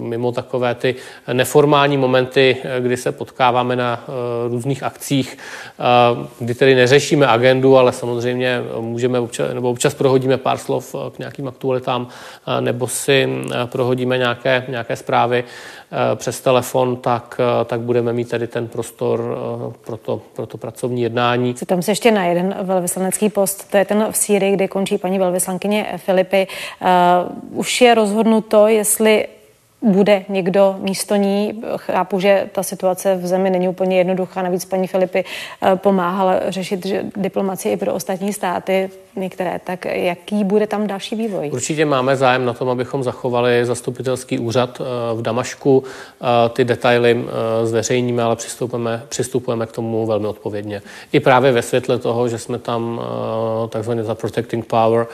mimo 0.00 0.32
takové 0.32 0.74
ty 0.74 0.94
neformální 1.32 1.96
momenty, 1.96 2.56
kdy 2.80 2.96
se 2.96 3.12
potkáváme 3.12 3.76
na 3.76 4.04
různých 4.48 4.82
akcích, 4.82 5.38
kdy 6.40 6.54
tedy 6.54 6.74
neřešíme 6.74 7.26
agendu, 7.26 7.76
ale 7.76 7.92
samozřejmě 7.92 8.60
můžeme 8.80 9.18
občas, 9.18 9.54
nebo 9.54 9.70
občas 9.70 9.94
prohodíme 9.94 10.36
pár 10.36 10.58
slov 10.58 10.94
k 11.14 11.18
nějakým 11.18 11.48
aktualitám, 11.48 12.08
nebo 12.60 12.88
si 12.88 13.28
prohodíme 13.66 14.18
nějaké, 14.18 14.64
nějaké 14.68 14.96
zprávy 14.96 15.44
přes 16.14 16.40
telefon, 16.40 16.96
tak, 16.96 17.40
tak 17.66 17.80
budeme 17.80 18.12
mít 18.12 18.28
tedy 18.28 18.46
ten 18.46 18.68
prostor 18.68 19.38
pro 19.86 19.96
to, 19.96 20.22
pro 20.36 20.46
to 20.46 20.58
pracovní 20.58 21.02
jednání. 21.02 21.54
Tam 21.66 21.82
se 21.82 21.90
ještě 21.90 22.10
na 22.10 22.24
jeden 22.24 22.54
velvyslanecký 22.62 23.28
post, 23.28 23.70
to 23.70 23.76
je 23.76 23.84
ten 23.84 24.06
v 24.10 24.16
Sýrii, 24.16 24.52
kde 24.52 24.68
končí 24.68 24.98
paní 24.98 25.18
velvyslankyně 25.18 25.86
Filipy. 25.96 26.46
Už 27.50 27.80
je 27.80 27.94
rozhodnuto, 27.94 28.66
jestli 28.66 29.26
bude 29.82 30.24
někdo 30.28 30.76
místo 30.78 31.16
ní. 31.16 31.62
Chápu, 31.76 32.20
že 32.20 32.48
ta 32.52 32.62
situace 32.62 33.16
v 33.16 33.26
zemi 33.26 33.50
není 33.50 33.68
úplně 33.68 33.98
jednoduchá. 33.98 34.42
Navíc 34.42 34.64
paní 34.64 34.86
Filipy 34.86 35.24
eh, 35.62 35.76
pomáhala 35.76 36.40
řešit 36.48 36.86
diplomaci 37.16 37.68
i 37.68 37.76
pro 37.76 37.94
ostatní 37.94 38.32
státy, 38.32 38.90
některé. 39.16 39.60
Tak 39.64 39.84
jaký 39.84 40.44
bude 40.44 40.66
tam 40.66 40.86
další 40.86 41.16
vývoj? 41.16 41.50
Určitě 41.52 41.84
máme 41.84 42.16
zájem 42.16 42.44
na 42.44 42.52
tom, 42.52 42.68
abychom 42.68 43.02
zachovali 43.02 43.64
zastupitelský 43.64 44.38
úřad 44.38 44.80
eh, 44.80 44.84
v 45.14 45.22
Damašku. 45.22 45.84
Eh, 45.84 46.48
ty 46.48 46.64
detaily 46.64 47.24
zveřejníme, 47.64 48.22
ale 48.22 48.36
přistupujeme, 48.36 49.02
přistupujeme 49.08 49.66
k 49.66 49.72
tomu 49.72 50.06
velmi 50.06 50.26
odpovědně. 50.26 50.82
I 51.12 51.20
právě 51.20 51.52
ve 51.52 51.62
světle 51.62 51.98
toho, 51.98 52.28
že 52.28 52.38
jsme 52.38 52.58
tam 52.58 53.00
takzvaně 53.68 54.04
za 54.04 54.14
protecting 54.14 54.66
power, 54.66 55.06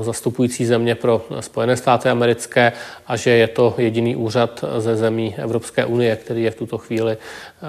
zastupující 0.00 0.66
země 0.66 0.94
pro 0.94 1.22
Spojené 1.40 1.76
státy 1.76 2.08
americké 2.08 2.72
a 3.06 3.16
že 3.16 3.30
je 3.30 3.48
to 3.48 3.74
jediný 3.82 4.16
úřad 4.16 4.64
ze 4.78 4.96
zemí 4.96 5.34
Evropské 5.38 5.84
unie, 5.86 6.16
který 6.16 6.42
je 6.42 6.50
v 6.50 6.54
tuto 6.54 6.78
chvíli, 6.78 7.12
eh, 7.12 7.66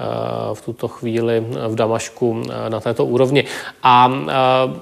v 0.54 0.60
tuto 0.60 0.88
chvíli 0.88 1.46
v 1.68 1.74
Damašku 1.74 2.42
eh, 2.42 2.70
na 2.70 2.80
této 2.80 3.04
úrovni. 3.04 3.44
A 3.82 4.12
eh, 4.12 4.32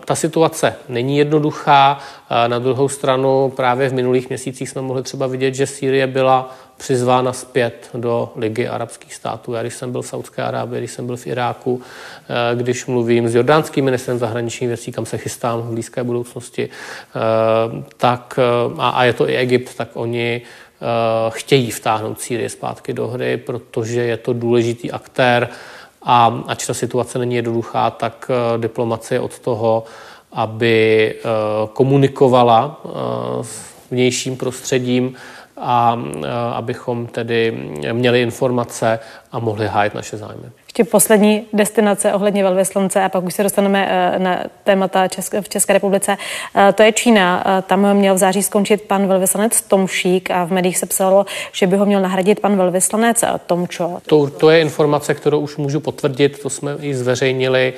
ta 0.05 0.15
situace 0.15 0.75
není 0.89 1.19
jednoduchá. 1.19 1.99
Na 2.47 2.59
druhou 2.59 2.89
stranu 2.89 3.53
právě 3.57 3.89
v 3.89 3.95
minulých 3.95 4.29
měsících 4.29 4.69
jsme 4.69 4.83
mohli 4.83 5.03
třeba 5.03 5.27
vidět, 5.27 5.55
že 5.55 5.67
Sýrie 5.67 6.07
byla 6.07 6.55
přizvána 6.77 7.33
zpět 7.33 7.91
do 7.95 8.33
Ligy 8.37 8.69
arabských 8.69 9.15
států. 9.15 9.53
Já 9.53 9.63
když 9.63 9.75
jsem 9.75 9.93
byl 9.93 10.03
v 10.03 10.07
Saudské 10.07 10.43
Arábii, 10.43 10.81
když 10.81 10.91
jsem 10.91 11.07
byl 11.07 11.17
v 11.17 11.27
Iráku, 11.27 11.83
když 12.55 12.87
mluvím 12.87 13.29
s 13.29 13.35
jordánským 13.35 13.85
ministrem 13.85 14.19
zahraničních 14.19 14.69
věcí, 14.69 14.93
kam 14.93 15.07
se 15.07 15.19
chystám 15.19 15.61
v 15.61 15.73
blízké 15.73 16.05
budoucnosti, 16.05 16.69
tak, 17.97 18.39
a 18.79 19.05
je 19.05 19.13
to 19.13 19.29
i 19.29 19.37
Egypt, 19.37 19.75
tak 19.75 19.89
oni 19.95 20.43
chtějí 21.29 21.71
vtáhnout 21.71 22.21
Sýrii 22.21 22.49
zpátky 22.49 22.93
do 22.93 23.09
hry, 23.09 23.37
protože 23.37 24.01
je 24.01 24.17
to 24.17 24.33
důležitý 24.33 24.93
aktér 24.93 25.49
a 26.03 26.43
ač 26.47 26.67
ta 26.67 26.75
situace 26.75 27.19
není 27.19 27.35
jednoduchá, 27.35 27.91
tak 27.91 28.31
eh, 28.31 28.59
diplomacie 28.59 29.21
od 29.21 29.39
toho, 29.39 29.85
aby 30.33 31.15
eh, 31.15 31.23
komunikovala 31.73 32.81
s 33.43 33.71
vnějším 33.91 34.37
prostředím 34.37 35.15
a 35.57 36.03
abychom 36.55 37.07
tedy 37.07 37.71
měli 37.93 38.23
informace 38.23 38.99
a 39.33 39.39
mohli 39.39 39.67
hájit 39.67 39.95
naše 39.95 40.17
zájmy. 40.17 40.51
Ještě 40.71 40.85
poslední 40.85 41.43
destinace 41.53 42.13
ohledně 42.13 42.45
velvyslance 42.45 43.03
a 43.03 43.09
pak 43.09 43.25
už 43.25 43.35
se 43.35 43.43
dostaneme 43.43 43.89
eh, 43.91 44.19
na 44.19 44.45
témata 44.65 45.09
v 45.41 45.49
České 45.49 45.73
republice. 45.73 46.17
Eh, 46.55 46.73
to 46.73 46.83
je 46.83 46.93
Čína. 46.93 47.45
Eh, 47.47 47.63
tam 47.63 47.95
měl 47.95 48.15
v 48.15 48.19
září 48.19 48.43
skončit 48.43 48.83
pan 48.83 49.07
velvyslanec 49.07 49.63
Tomšík 49.63 50.31
a 50.31 50.45
v 50.45 50.51
médiích 50.53 50.79
se 50.79 50.87
psalo, 50.87 51.27
že 51.53 51.67
by 51.67 51.77
ho 51.77 51.87
měl 51.87 52.01
nahradit 52.01 52.41
pan 52.41 52.57
velvyslanec 52.57 53.25
Tomčo. 53.47 53.99
To, 54.07 54.31
to 54.31 54.51
je 54.51 54.61
informace, 54.61 55.15
kterou 55.15 55.41
už 55.41 55.57
můžu 55.57 55.81
potvrdit. 55.81 56.43
To 56.43 56.51
jsme 56.51 56.77
i 56.81 56.95
zveřejnili 56.95 57.73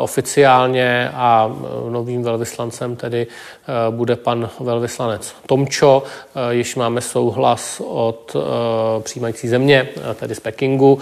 oficiálně 0.00 1.10
a 1.14 1.56
novým 1.90 2.22
velvyslancem 2.22 2.96
tedy 2.96 3.26
bude 3.90 4.16
pan 4.16 4.50
velvyslanec 4.60 5.34
Tomčo. 5.46 6.02
Již 6.50 6.76
máme 6.76 7.00
souhlas 7.00 7.82
od 7.86 8.36
přijímající 9.00 9.48
země, 9.48 9.88
tedy 10.14 10.34
z 10.34 10.40
Pekingu. 10.40 10.98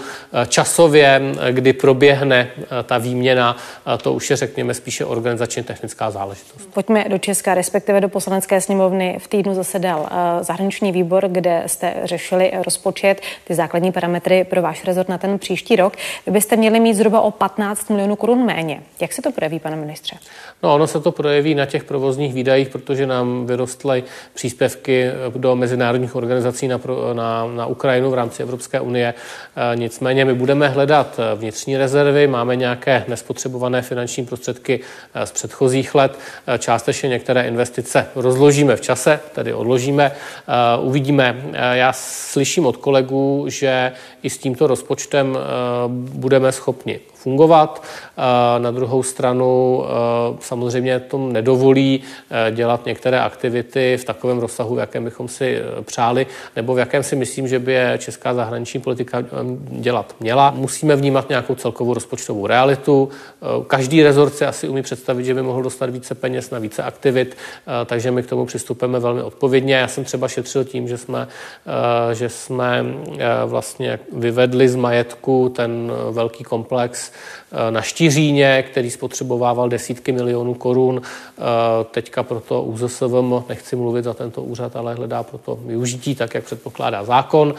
Časově 0.47 1.18
kdy 1.51 1.73
proběhne 1.73 2.47
eh, 2.61 2.83
ta 2.83 2.97
výměna, 2.97 3.57
eh, 3.93 3.97
to 3.97 4.13
už 4.13 4.29
je, 4.29 4.35
řekněme, 4.35 4.73
spíše 4.73 5.05
organizačně 5.05 5.63
technická 5.63 6.11
záležitost. 6.11 6.69
Pojďme 6.73 7.05
do 7.09 7.17
Česka, 7.17 7.53
respektive 7.53 8.01
do 8.01 8.09
poslanecké 8.09 8.61
sněmovny. 8.61 9.17
V 9.19 9.27
týdnu 9.27 9.53
zasedal 9.53 10.09
eh, 10.11 10.43
zahraniční 10.43 10.91
výbor, 10.91 11.27
kde 11.27 11.63
jste 11.65 11.93
řešili 12.03 12.51
rozpočet, 12.65 13.21
ty 13.47 13.55
základní 13.55 13.91
parametry 13.91 14.43
pro 14.43 14.61
váš 14.61 14.85
rezort 14.85 15.09
na 15.09 15.17
ten 15.17 15.39
příští 15.39 15.75
rok. 15.75 15.93
Vy 16.25 16.31
byste 16.31 16.55
měli 16.55 16.79
mít 16.79 16.93
zhruba 16.93 17.21
o 17.21 17.31
15 17.31 17.89
milionů 17.89 18.15
korun 18.15 18.45
méně. 18.45 18.81
Jak 19.01 19.13
se 19.13 19.21
to 19.21 19.31
projeví, 19.31 19.59
pane 19.59 19.75
ministře? 19.75 20.15
No, 20.63 20.75
ono 20.75 20.87
se 20.87 20.99
to 20.99 21.11
projeví 21.11 21.55
na 21.55 21.65
těch 21.65 21.83
provozních 21.83 22.33
výdajích, 22.33 22.69
protože 22.69 23.07
nám 23.07 23.45
vyrostly 23.45 24.03
příspěvky 24.33 25.09
do 25.37 25.55
mezinárodních 25.55 26.15
organizací 26.15 26.67
na, 26.67 26.79
na, 27.13 27.45
na 27.45 27.65
Ukrajinu 27.65 28.11
v 28.11 28.13
rámci 28.13 28.43
Evropské 28.43 28.79
unie. 28.79 29.13
Nicméně 29.75 30.25
my 30.25 30.33
budeme 30.33 30.67
hledat 30.67 31.08
hledat 31.17 31.33
eh, 31.33 31.35
vnitřní 31.35 31.77
rezervy, 31.77 32.27
máme 32.27 32.55
nějaké 32.55 33.05
nespotřebované 33.07 33.81
finanční 33.81 34.25
prostředky 34.25 34.79
eh, 35.13 35.25
z 35.25 35.31
předchozích 35.31 35.95
let, 35.95 36.19
eh, 36.47 36.57
částečně 36.57 37.09
některé 37.09 37.47
investice 37.47 38.07
rozložíme 38.15 38.75
v 38.75 38.81
čase, 38.81 39.19
tedy 39.35 39.53
odložíme, 39.53 40.11
uvidíme. 40.81 41.35
Já 41.73 41.93
slyším 41.93 42.65
od 42.65 42.77
kolegů, 42.77 43.45
že 43.47 43.91
i 44.23 44.29
s 44.29 44.37
tímto 44.37 44.67
rozpočtem 44.67 45.37
budeme 45.87 46.51
schopni 46.51 46.99
fungovat. 47.19 47.83
Na 48.57 48.71
druhou 48.71 49.03
stranu 49.03 49.83
samozřejmě 50.39 50.99
to 50.99 51.17
nedovolí 51.17 52.01
dělat 52.51 52.85
některé 52.85 53.19
aktivity 53.19 53.97
v 54.01 54.05
takovém 54.05 54.39
rozsahu, 54.39 54.75
v 54.75 54.79
jakém 54.79 55.03
bychom 55.03 55.27
si 55.27 55.59
přáli, 55.81 56.27
nebo 56.55 56.73
v 56.73 56.79
jakém 56.79 57.03
si 57.03 57.15
myslím, 57.15 57.47
že 57.47 57.59
by 57.59 57.73
je 57.73 57.97
česká 57.97 58.33
zahraniční 58.33 58.79
politika 58.79 59.23
dělat 59.69 60.15
měla. 60.19 60.51
Musíme 60.51 60.95
vnímat 60.95 61.29
nějakou 61.29 61.55
celkovou 61.55 61.93
rozpočtovou 61.93 62.47
realitu. 62.47 63.09
Každý 63.67 64.03
rezort 64.03 64.35
si 64.35 64.45
asi 64.45 64.69
umí 64.69 64.81
představit, 64.81 65.23
že 65.23 65.33
by 65.33 65.41
mohl 65.41 65.61
dostat 65.63 65.89
více 65.89 66.15
peněz 66.15 66.49
na 66.49 66.59
více 66.59 66.83
aktivit, 66.83 67.37
takže 67.85 68.11
my 68.11 68.23
k 68.23 68.29
tomu 68.29 68.45
přistupujeme 68.45 68.99
velmi 68.99 69.21
odpovědně. 69.23 69.75
Já 69.75 69.87
jsem 69.87 70.03
třeba 70.03 70.27
šetřil 70.27 70.63
tím, 70.63 70.87
že 70.87 70.97
jsme, 70.97 71.27
že 72.13 72.29
jsme 72.29 72.85
vlastně 73.45 73.99
vyvedli 74.13 74.69
z 74.69 74.75
majetku 74.75 75.49
ten 75.49 75.91
velký 76.11 76.43
komplex 76.43 77.08
Eh, 77.51 77.71
na 77.71 77.81
Štiříně, 77.81 78.63
který 78.71 78.91
spotřebovával 78.91 79.69
desítky 79.69 80.11
milionů 80.11 80.53
korun. 80.53 81.01
Eh, 81.01 81.41
teďka 81.91 82.23
proto 82.23 82.63
ÚZSVM, 82.63 83.43
nechci 83.49 83.75
mluvit 83.75 84.03
za 84.03 84.13
tento 84.13 84.41
úřad, 84.41 84.75
ale 84.75 84.93
hledá 84.93 85.23
proto 85.23 85.59
využití, 85.65 86.15
tak 86.15 86.33
jak 86.33 86.43
předpokládá 86.43 87.03
zákon. 87.03 87.53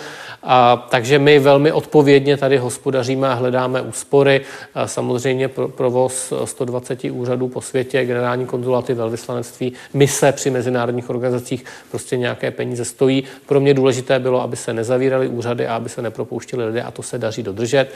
Takže 0.88 1.18
my 1.18 1.38
velmi 1.38 1.72
odpovědně 1.72 2.36
tady 2.36 2.58
hospodaříme 2.58 3.28
a 3.28 3.34
hledáme 3.34 3.82
úspory. 3.82 4.40
Samozřejmě 4.86 5.48
provoz 5.48 6.32
120 6.44 7.04
úřadů 7.04 7.48
po 7.48 7.60
světě, 7.60 8.04
generální 8.04 8.46
konzulaty, 8.46 8.94
velvyslanectví, 8.94 9.72
mise 9.94 10.32
při 10.32 10.50
mezinárodních 10.50 11.10
organizacích 11.10 11.64
prostě 11.90 12.16
nějaké 12.16 12.50
peníze 12.50 12.84
stojí. 12.84 13.24
Pro 13.46 13.60
mě 13.60 13.74
důležité 13.74 14.18
bylo, 14.18 14.42
aby 14.42 14.56
se 14.56 14.72
nezavíraly 14.72 15.28
úřady 15.28 15.66
a 15.66 15.76
aby 15.76 15.88
se 15.88 16.02
nepropouštili 16.02 16.64
lidé 16.64 16.82
a 16.82 16.90
to 16.90 17.02
se 17.02 17.18
daří 17.18 17.42
dodržet. 17.42 17.94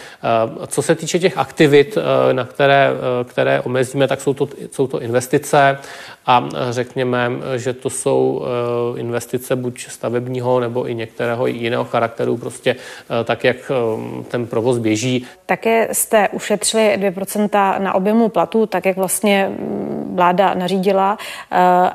Co 0.66 0.82
se 0.82 0.94
týče 0.94 1.18
těch 1.18 1.38
aktivit, 1.44 1.96
eh, 1.96 2.32
na 2.32 2.44
které, 2.44 2.90
eh, 2.90 3.24
které 3.24 3.60
omezíme, 3.60 4.08
tak 4.08 4.20
jsou 4.20 4.34
to, 4.34 4.48
jsou 4.72 4.86
to 4.86 5.00
investice 5.00 5.78
a 6.26 6.48
řekněme, 6.70 7.30
že 7.56 7.72
to 7.72 7.90
jsou 7.90 8.44
eh, 8.44 9.00
investice 9.00 9.56
buď 9.56 9.86
stavebního 9.88 10.60
nebo 10.60 10.88
i 10.88 10.94
některého 10.94 11.46
jiného 11.46 11.84
charakteru, 11.84 12.36
prostě 12.36 12.76
tak, 13.24 13.44
jak 13.44 13.72
ten 14.28 14.46
provoz 14.46 14.78
běží. 14.78 15.26
Také 15.46 15.88
jste 15.92 16.28
ušetřili 16.28 16.98
2% 16.98 17.80
na 17.80 17.94
objemu 17.94 18.28
platu, 18.28 18.66
tak 18.66 18.86
jak 18.86 18.96
vlastně 18.96 19.48
mm, 19.48 20.12
vláda 20.14 20.54
nařídila, 20.54 21.18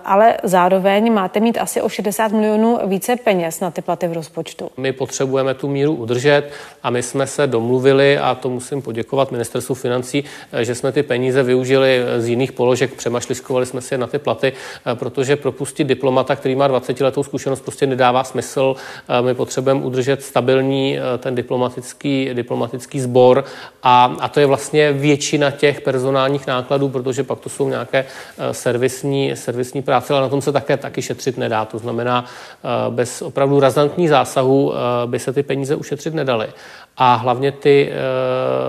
ale 0.06 0.38
zároveň 0.44 1.14
máte 1.14 1.40
mít 1.40 1.58
asi 1.58 1.82
o 1.82 1.90
60 1.90 2.32
milionů 2.32 2.80
více 2.86 3.16
peněz 3.16 3.60
na 3.60 3.72
ty 3.72 3.82
platy 3.82 4.08
v 4.08 4.14
rozpočtu. 4.14 4.72
My 4.78 4.94
potřebujeme 4.94 5.54
tu 5.54 5.68
míru 5.68 5.94
udržet 5.94 6.52
a 6.84 6.90
my 6.90 7.04
jsme 7.04 7.28
se 7.28 7.48
domluvili, 7.48 8.18
a 8.18 8.36
to 8.36 8.50
musím 8.50 8.82
poděkovat 8.82 9.32
ministerstvu 9.32 9.76
financí, 9.76 10.24
že 10.62 10.76
jsme 10.76 10.92
ty 10.92 11.04
peníze 11.04 11.44
využili 11.44 12.02
z 12.18 12.28
jiných 12.28 12.52
položek, 12.52 12.94
přemašliskovali 12.94 13.66
jsme 13.66 13.82
si 13.82 13.94
je 13.94 13.98
na 13.98 14.08
ty 14.08 14.19
platy, 14.20 14.54
protože 14.94 15.36
propustit 15.36 15.84
diplomata, 15.84 16.36
který 16.36 16.56
má 16.56 16.68
20 16.68 17.00
letou 17.02 17.24
zkušenost, 17.24 17.62
prostě 17.62 17.88
nedává 17.88 18.24
smysl. 18.24 18.76
My 19.22 19.34
potřebujeme 19.34 19.82
udržet 19.82 20.24
stabilní 20.24 20.98
ten 21.18 21.36
diplomatický, 21.36 22.30
diplomatický 22.34 23.00
sbor 23.00 23.44
a, 23.84 24.16
a 24.20 24.28
to 24.28 24.40
je 24.40 24.46
vlastně 24.46 24.94
většina 24.94 25.52
těch 25.52 25.82
personálních 25.82 26.48
nákladů, 26.48 26.90
protože 26.90 27.24
pak 27.24 27.40
to 27.40 27.50
jsou 27.50 27.70
nějaké 27.70 28.06
servisní, 28.52 29.36
servisní 29.36 29.82
práce, 29.82 30.14
ale 30.14 30.22
na 30.22 30.30
tom 30.30 30.42
se 30.42 30.52
také 30.52 30.78
taky 30.78 31.02
šetřit 31.02 31.38
nedá. 31.38 31.66
To 31.66 31.78
znamená, 31.78 32.26
bez 32.90 33.22
opravdu 33.22 33.60
razantních 33.60 34.10
zásahů 34.10 34.74
by 35.06 35.20
se 35.20 35.34
ty 35.34 35.44
peníze 35.44 35.76
ušetřit 35.76 36.14
nedaly 36.14 36.48
a 36.98 37.16
hlavně 37.16 37.52
ty 37.52 37.92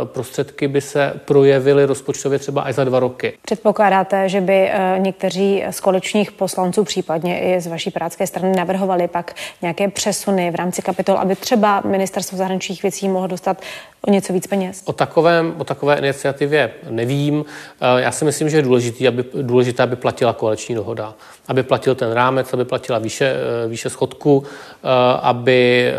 prostředky 0.05 0.69
by 0.69 0.81
se 0.81 1.13
projevily 1.25 1.85
rozpočtově 1.85 2.39
třeba 2.39 2.63
až 2.63 2.75
za 2.75 2.85
dva 2.85 3.01
roky. 3.01 3.33
Předpokládáte, 3.43 4.29
že 4.29 4.41
by 4.41 4.53
e, 4.53 4.99
někteří 5.41 5.77
z 5.77 5.81
koaličních 5.81 6.33
poslanců, 6.33 6.85
případně 6.85 7.41
i 7.41 7.61
z 7.61 7.67
vaší 7.67 7.91
prácké 7.91 8.27
strany, 8.27 8.57
navrhovali 8.57 9.09
pak 9.09 9.35
nějaké 9.63 9.89
přesuny 9.89 10.51
v 10.51 10.55
rámci 10.55 10.83
kapitol, 10.83 11.19
aby 11.19 11.37
třeba 11.37 11.83
ministerstvo 11.85 12.39
zahraničních 12.39 12.83
věcí 12.83 13.09
mohlo 13.09 13.27
dostat 13.27 13.63
o 14.01 14.11
něco 14.11 14.33
víc 14.33 14.47
peněz? 14.47 14.83
O, 14.85 14.93
takovém, 14.93 15.55
o 15.59 15.65
takové 15.65 15.99
iniciativě 15.99 16.71
nevím. 16.91 17.45
E, 17.81 18.03
já 18.03 18.13
si 18.13 18.25
myslím, 18.25 18.51
že 18.51 18.57
je 18.57 18.63
důležité, 18.63 19.09
aby, 19.09 19.25
důležité, 19.43 19.83
aby 19.83 19.97
platila 19.97 20.33
koaliční 20.33 20.75
dohoda, 20.75 21.15
aby 21.49 21.63
platil 21.63 21.95
ten 21.95 22.13
rámec, 22.13 22.53
aby 22.53 22.65
platila 22.65 22.99
výše, 22.99 23.37
výše 23.69 23.91
schodku, 23.91 24.45
aby 25.23 25.93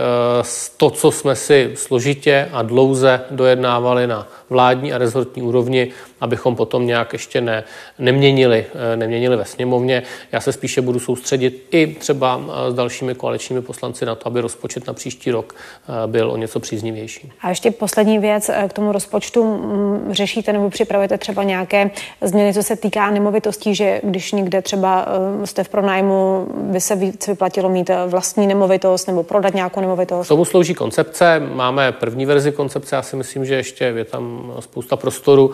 to, 0.78 0.90
co 0.90 1.12
jsme 1.12 1.36
si 1.36 1.72
složitě 1.76 2.50
a 2.54 2.62
dlouze 2.62 3.22
dojednávali 3.32 4.08
na 4.08 4.28
vládní 4.52 4.94
a 4.94 4.98
rezortní 4.98 5.42
úrovni, 5.42 5.88
abychom 6.22 6.56
potom 6.56 6.88
nějak 6.88 7.14
ještě 7.14 7.42
ne, 7.42 7.64
neměnili, 8.00 8.66
eh, 8.94 8.98
neměnili 8.98 9.38
ve 9.38 9.46
sněmovně. 9.46 10.04
Já 10.32 10.42
se 10.42 10.54
spíše 10.54 10.82
budu 10.82 11.00
soustředit 11.00 11.68
i 11.72 11.88
třeba 11.88 12.42
eh, 12.42 12.72
s 12.72 12.74
dalšími 12.74 13.16
koaličními 13.16 13.62
poslanci 13.62 14.06
na 14.06 14.16
to, 14.16 14.28
aby 14.28 14.42
rozpočet 14.42 14.88
na 14.88 14.94
příští 14.94 15.32
rok 15.32 15.56
eh, 15.56 16.08
byl 16.08 16.32
o 16.32 16.38
něco 16.38 16.60
příznivější. 16.60 17.32
A 17.42 17.50
ještě 17.50 17.72
poslední 17.72 18.20
věc 18.20 18.50
k 18.68 18.74
tomu 18.74 18.92
rozpočtu. 18.92 19.44
Mm, 19.44 20.14
řešíte 20.14 20.54
nebo 20.54 20.70
připravujete 20.70 21.18
třeba 21.18 21.44
nějaké 21.44 21.92
změny, 22.22 22.54
co 22.54 22.64
se 22.64 22.76
týká 22.76 23.12
nemovitostí, 23.12 23.76
že 23.76 24.02
když 24.04 24.32
někde 24.32 24.62
třeba 24.62 25.08
jste 25.46 25.64
v 25.64 25.70
pronájmu, 25.70 26.48
by 26.54 26.82
se 26.82 26.96
víc 26.96 27.28
vyplatilo 27.28 27.70
mít 27.70 27.92
vlastní 28.08 28.48
nemovitost 28.48 29.08
nebo 29.08 29.24
prodat 29.24 29.54
nějakou 29.54 29.82
nemovitost? 29.82 30.28
K 30.28 30.30
tomu 30.30 30.46
slouží 30.46 30.74
koncepce. 30.74 31.40
Máme 31.54 31.92
první 31.92 32.26
verzi 32.26 32.52
koncepce. 32.52 32.96
Já 32.96 33.02
si 33.02 33.16
myslím, 33.16 33.46
že 33.46 33.56
ještě 33.56 33.86
je 33.86 34.06
tam 34.06 34.41
spousta 34.60 34.96
prostoru 34.96 35.52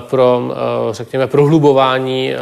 pro, 0.00 0.50
eh, 0.50 0.94
řekněme, 0.94 1.26
prohlubování 1.26 2.32
eh, 2.32 2.38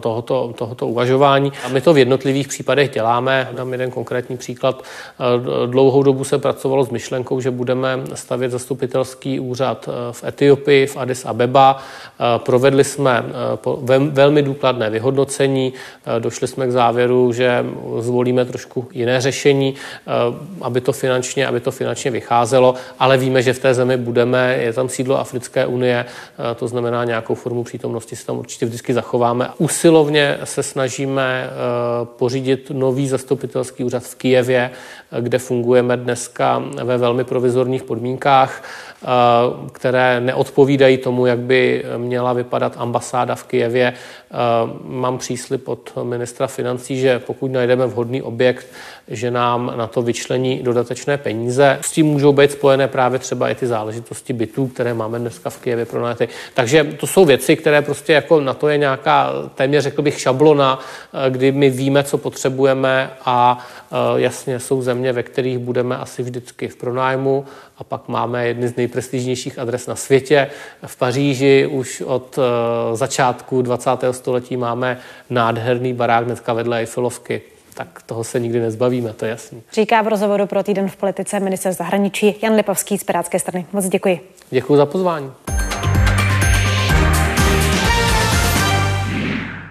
tohoto, 0.00 0.52
tohoto 0.58 0.86
uvažování. 0.86 1.52
A 1.64 1.68
my 1.68 1.80
to 1.80 1.92
v 1.92 1.98
jednotlivých 1.98 2.48
případech 2.48 2.90
děláme. 2.90 3.48
Dám 3.52 3.72
jeden 3.72 3.90
konkrétní 3.90 4.36
příklad. 4.36 4.84
Eh, 4.84 5.66
dlouhou 5.66 6.02
dobu 6.02 6.24
se 6.24 6.38
pracovalo 6.38 6.84
s 6.84 6.90
myšlenkou, 6.90 7.40
že 7.40 7.50
budeme 7.50 8.00
stavět 8.14 8.50
zastupitelský 8.50 9.40
úřad 9.40 9.88
v 10.12 10.24
Etiopii, 10.24 10.86
v 10.86 10.96
Addis 10.96 11.24
Abeba. 11.24 11.78
Provedli 12.36 12.84
jsme 12.84 13.24
velmi 14.10 14.42
důkladné 14.42 14.90
vyhodnocení. 14.90 15.72
Došli 16.18 16.48
jsme 16.48 16.66
k 16.66 16.72
závěru, 16.72 17.32
že 17.32 17.64
zvolíme 17.98 18.44
trošku 18.44 18.88
jiné 18.92 19.20
řešení, 19.20 19.74
aby 20.60 20.80
to 20.80 20.92
finančně, 20.92 21.46
aby 21.46 21.60
to 21.60 21.70
finančně 21.70 22.10
vycházelo, 22.10 22.74
ale 22.98 23.16
víme, 23.16 23.42
že 23.42 23.52
v 23.52 23.58
té 23.58 23.74
zemi 23.74 23.96
budeme, 23.96 24.56
je 24.56 24.72
tam 24.72 24.88
sídlo 24.88 25.19
Africké 25.20 25.66
unie, 25.66 26.04
to 26.56 26.68
znamená, 26.68 27.04
nějakou 27.04 27.34
formu 27.34 27.64
přítomnosti 27.64 28.16
si 28.16 28.26
tam 28.26 28.38
určitě 28.38 28.66
vždycky 28.66 28.94
zachováme. 28.94 29.48
Usilovně 29.58 30.38
se 30.44 30.62
snažíme 30.62 31.46
eh, 31.46 31.50
pořídit 32.04 32.70
nový 32.70 33.08
zastupitelský 33.08 33.84
úřad 33.84 34.02
v 34.02 34.14
Kijevě, 34.14 34.70
kde 35.20 35.38
fungujeme 35.38 35.96
dneska 35.96 36.62
ve 36.84 36.98
velmi 36.98 37.24
provizorních 37.24 37.82
podmínkách, 37.82 38.62
eh, 38.62 39.06
které 39.72 40.20
neodpovídají 40.20 40.96
tomu, 40.96 41.26
jak 41.26 41.38
by 41.38 41.84
měla 41.96 42.32
vypadat 42.32 42.74
ambasáda 42.76 43.34
v 43.34 43.44
Kijevě. 43.44 43.92
Eh, 43.92 44.34
mám 44.84 45.18
příslip 45.18 45.68
od 45.68 45.92
ministra 46.02 46.46
financí, 46.46 47.00
že 47.00 47.18
pokud 47.18 47.52
najdeme 47.52 47.86
vhodný 47.86 48.22
objekt, 48.22 48.66
že 49.10 49.30
nám 49.30 49.72
na 49.76 49.86
to 49.86 50.02
vyčlení 50.02 50.62
dodatečné 50.62 51.18
peníze. 51.18 51.78
S 51.80 51.92
tím 51.92 52.06
můžou 52.06 52.32
být 52.32 52.52
spojené 52.52 52.88
právě 52.88 53.18
třeba 53.18 53.48
i 53.48 53.54
ty 53.54 53.66
záležitosti 53.66 54.32
bytů, 54.32 54.66
které 54.66 54.94
máme 54.94 55.18
dneska 55.18 55.50
v 55.50 55.58
Kijevě 55.58 55.84
pronajaty. 55.84 56.28
Takže 56.54 56.84
to 56.84 57.06
jsou 57.06 57.24
věci, 57.24 57.56
které 57.56 57.82
prostě 57.82 58.12
jako 58.12 58.40
na 58.40 58.54
to 58.54 58.68
je 58.68 58.78
nějaká 58.78 59.32
téměř 59.54 59.82
řekl 59.82 60.02
bych 60.02 60.20
šablona, 60.20 60.78
eh, 61.26 61.30
kdy 61.30 61.52
my 61.52 61.70
víme, 61.70 62.04
co 62.04 62.18
potřebujeme 62.18 63.10
a 63.24 63.66
eh, 63.92 63.96
jasně 64.20 64.60
jsou 64.60 64.82
země, 64.82 65.12
ve 65.12 65.22
kterých 65.22 65.58
budeme 65.58 65.96
asi 65.96 66.22
vždycky 66.22 66.68
v 66.68 66.76
pronájmu 66.76 67.44
a 67.78 67.84
pak 67.84 68.08
máme 68.08 68.46
jedny 68.46 68.68
z 68.68 68.76
nejprestižnějších 68.76 69.58
adres 69.58 69.86
na 69.86 69.96
světě. 69.96 70.50
V 70.86 70.96
Paříži 70.96 71.66
už 71.66 72.00
od 72.06 72.38
eh, 72.38 72.96
začátku 72.96 73.62
20. 73.62 73.90
století 74.10 74.56
máme 74.56 74.98
nádherný 75.30 75.94
barák 75.94 76.24
dneska 76.24 76.52
vedle 76.52 76.78
Eiffelovky 76.78 77.42
tak 77.84 78.02
toho 78.02 78.24
se 78.24 78.40
nikdy 78.40 78.60
nezbavíme, 78.60 79.12
to 79.12 79.24
je 79.24 79.30
jasný. 79.30 79.62
Říká 79.72 80.02
v 80.02 80.08
rozhovoru 80.08 80.46
pro 80.46 80.62
týden 80.62 80.88
v 80.88 80.96
politice 80.96 81.40
minister 81.40 81.72
zahraničí 81.72 82.36
Jan 82.42 82.54
Lipovský 82.54 82.98
z 82.98 83.04
Pirátské 83.04 83.38
strany. 83.38 83.66
Moc 83.72 83.88
děkuji. 83.88 84.20
Děkuji 84.50 84.76
za 84.76 84.86
pozvání. 84.86 85.32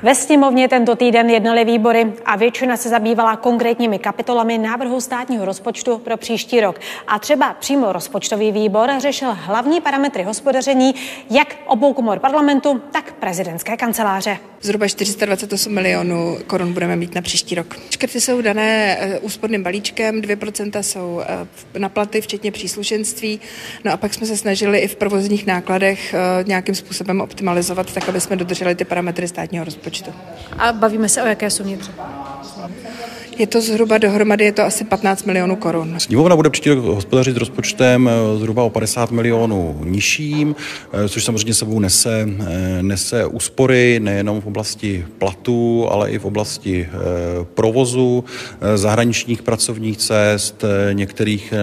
Ve 0.03 0.15
sněmovně 0.15 0.67
tento 0.67 0.95
týden 0.95 1.29
jednaly 1.29 1.65
výbory 1.65 2.13
a 2.25 2.35
většina 2.35 2.77
se 2.77 2.89
zabývala 2.89 3.35
konkrétními 3.35 3.99
kapitolami 3.99 4.57
návrhu 4.57 5.01
státního 5.01 5.45
rozpočtu 5.45 5.97
pro 5.97 6.17
příští 6.17 6.61
rok. 6.61 6.79
A 7.07 7.19
třeba 7.19 7.53
přímo 7.53 7.93
rozpočtový 7.93 8.51
výbor 8.51 8.89
řešil 8.97 9.29
hlavní 9.33 9.81
parametry 9.81 10.23
hospodaření 10.23 10.95
jak 11.29 11.55
obou 11.65 11.93
komor 11.93 12.19
parlamentu, 12.19 12.81
tak 12.91 13.13
prezidentské 13.13 13.77
kanceláře. 13.77 14.37
Zhruba 14.61 14.87
428 14.87 15.73
milionů 15.73 16.37
korun 16.47 16.73
budeme 16.73 16.95
mít 16.95 17.15
na 17.15 17.21
příští 17.21 17.55
rok. 17.55 17.77
Škrty 17.89 18.21
jsou 18.21 18.41
dané 18.41 18.97
eh, 18.99 19.19
úsporným 19.19 19.63
balíčkem, 19.63 20.21
2% 20.21 20.81
jsou 20.81 21.21
eh, 21.73 21.79
na 21.79 21.89
platy, 21.89 22.21
včetně 22.21 22.51
příslušenství. 22.51 23.39
No 23.85 23.91
a 23.91 23.97
pak 23.97 24.13
jsme 24.13 24.27
se 24.27 24.37
snažili 24.37 24.79
i 24.79 24.87
v 24.87 24.95
provozních 24.95 25.45
nákladech 25.45 26.13
eh, 26.13 26.43
nějakým 26.47 26.75
způsobem 26.75 27.21
optimalizovat, 27.21 27.93
tak 27.93 28.09
aby 28.09 28.21
jsme 28.21 28.35
dodrželi 28.35 28.75
ty 28.75 28.85
parametry 28.85 29.27
státního 29.27 29.65
rozpočtu 29.65 29.88
rozpočtu. 29.89 30.11
A 30.57 30.73
bavíme 30.73 31.09
se 31.09 31.23
o 31.23 31.25
jaké 31.25 31.49
sumě 31.49 31.77
třeba? 31.77 32.29
Je 33.39 33.47
to 33.47 33.61
zhruba 33.61 33.97
dohromady, 33.97 34.45
je 34.45 34.51
to 34.51 34.63
asi 34.63 34.83
15 34.83 35.23
milionů 35.23 35.55
korun. 35.55 35.95
Sněmovna 35.97 36.35
bude 36.35 36.49
příští 36.49 36.69
rok 36.69 36.85
hospodařit 36.85 37.37
rozpočtem 37.37 38.09
eh, 38.09 38.39
zhruba 38.39 38.63
o 38.63 38.69
50 38.69 39.11
milionů 39.11 39.81
nižším, 39.83 40.55
eh, 40.93 41.09
což 41.09 41.23
samozřejmě 41.23 41.53
sebou 41.53 41.79
nese, 41.79 42.29
eh, 42.39 42.83
nese 42.83 43.25
úspory 43.25 43.99
nejenom 43.99 44.41
v 44.41 44.45
oblasti 44.45 45.05
platů, 45.17 45.87
ale 45.91 46.11
i 46.11 46.19
v 46.19 46.25
oblasti 46.25 46.89
provozu, 47.53 48.23
zahraničních 48.75 49.41
pracovních 49.41 49.97
cest, 49.97 50.63
některých 50.93 51.53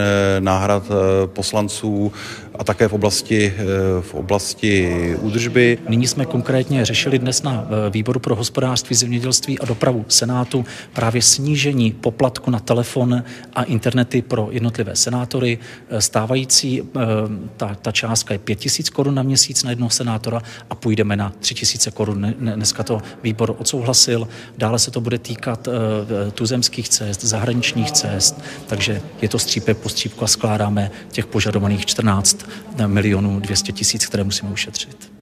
náhrad 0.41 0.83
poslanců, 1.27 2.13
a 2.59 2.65
také 2.65 2.89
v 2.89 2.93
oblasti, 2.93 3.55
eh, 3.57 3.65
v 4.01 4.15
oblasti 4.15 5.17
údržby. 5.21 5.79
Nyní 5.89 6.07
jsme 6.07 6.27
konkrétně 6.27 6.85
řešili 6.85 7.19
dnes 7.19 7.43
na 7.43 7.67
eh, 7.67 7.91
výboru 7.91 8.21
pro 8.21 8.37
hospodářství, 8.37 8.97
zemědělství 8.97 9.59
a 9.59 9.65
dopravu 9.65 10.05
Senátu 10.09 10.65
právě 10.93 11.23
snížení 11.23 11.93
poplatku 11.93 12.51
na 12.51 12.61
telefon 12.61 13.23
a 13.53 13.63
internety 13.63 14.23
pro 14.23 14.49
jednotlivé 14.51 14.97
senátory. 14.97 15.59
Eh, 15.91 16.01
stávající 16.01 16.83
ta, 17.57 17.75
ta 17.75 17.93
částka 17.93 18.35
je 18.35 18.39
5 18.39 18.55
tisíc 18.55 18.91
korun 18.91 19.15
na 19.15 19.23
měsíc 19.23 19.63
na 19.63 19.71
jednoho 19.71 19.91
senátora 19.91 20.43
a 20.71 20.75
půjdeme 20.75 21.17
na 21.17 21.33
3 21.41 21.55
tisíce 21.55 21.91
korun. 21.91 22.35
Dneska 22.39 22.83
to 22.83 23.03
výbor 23.23 23.57
odsouhlasil. 23.59 24.29
Dále 24.59 24.79
se 24.79 24.91
to 24.91 25.01
bude 25.01 25.19
týkat 25.19 25.69
tuzemských 26.35 26.89
cest, 26.89 27.25
zahraničních 27.25 27.93
cest, 27.93 28.41
takže 28.67 29.03
je 29.23 29.29
to 29.29 29.39
střípek 29.39 29.77
po 29.77 29.89
střípku 29.89 30.25
a 30.25 30.27
skládáme 30.27 30.91
těch 31.13 31.27
požadovaných 31.27 31.87
14 31.87 32.46
milionů 32.87 33.41
200 33.41 33.73
tisíc, 33.73 34.07
které 34.07 34.25
musíme 34.25 34.53
ušetřit. 34.53 35.16